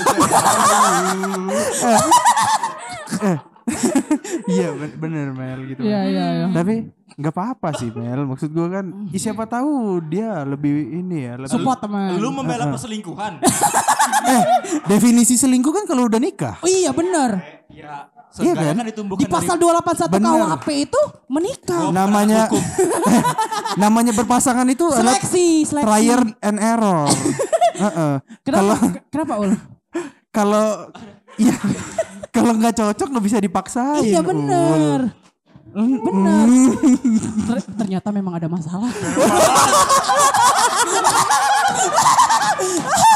Iya 4.46 4.68
ben- 4.72 4.96
bener 4.98 5.28
Mel 5.30 5.60
gitu. 5.66 5.80
Iya 5.80 6.00
iya 6.04 6.24
iya. 6.34 6.46
Tapi 6.50 6.88
nggak 7.14 7.32
apa-apa 7.32 7.68
sih 7.74 7.88
Mel. 7.90 8.24
Maksud 8.24 8.48
gue 8.48 8.66
kan, 8.66 8.84
ya 9.08 9.18
siapa 9.20 9.44
tahu 9.44 10.00
dia 10.02 10.42
lebih 10.42 10.72
ini 10.94 11.24
ya. 11.24 11.34
Lebih, 11.36 11.52
Support 11.52 11.78
teman. 11.80 12.16
Lu 12.16 12.28
membela 12.30 12.68
perselingkuhan. 12.68 13.40
eh 14.28 14.42
definisi 14.86 15.34
selingkuh 15.34 15.72
kan 15.72 15.84
kalau 15.84 16.06
udah 16.06 16.16
nikah. 16.16 16.56
Oh 16.58 16.68
iya 16.68 16.90
bener. 16.90 17.60
Ya, 17.68 18.08
Iya 18.38 18.52
seenggaknya 18.54 18.64
kan? 18.66 18.76
kan 18.76 18.86
ditumbuhkan 18.86 19.20
Di 19.20 19.26
pasal 19.26 19.56
281 19.56 20.08
Bener. 20.10 20.30
KUHP 20.30 20.68
itu 20.82 21.00
menikah. 21.26 21.80
Oh, 21.82 21.92
namanya 21.92 22.46
namanya 23.82 24.12
berpasangan 24.12 24.66
itu 24.66 24.84
adalah 24.86 25.16
Seleksi, 25.16 25.64
seleksi. 25.64 25.86
trial 25.86 26.22
and 26.38 26.58
error. 26.58 27.08
Heeh. 27.82 28.14
Kenapa? 28.42 28.74
Kenapa 29.08 29.32
Ul? 29.38 29.52
Kalau 30.28 30.92
ya 31.34 31.54
kalau 32.38 32.54
nggak 32.54 32.74
cocok 32.74 33.08
nggak 33.10 33.24
bisa 33.26 33.38
dipaksain. 33.42 34.04
Iya 34.04 34.20
Ul. 34.20 34.26
bener. 34.26 35.00
Mm, 35.68 36.00
Bener. 36.00 36.46
mm. 36.48 37.44
Ter- 37.44 37.68
ternyata 37.76 38.08
memang 38.08 38.34
ada 38.34 38.48
masalah. 38.48 38.88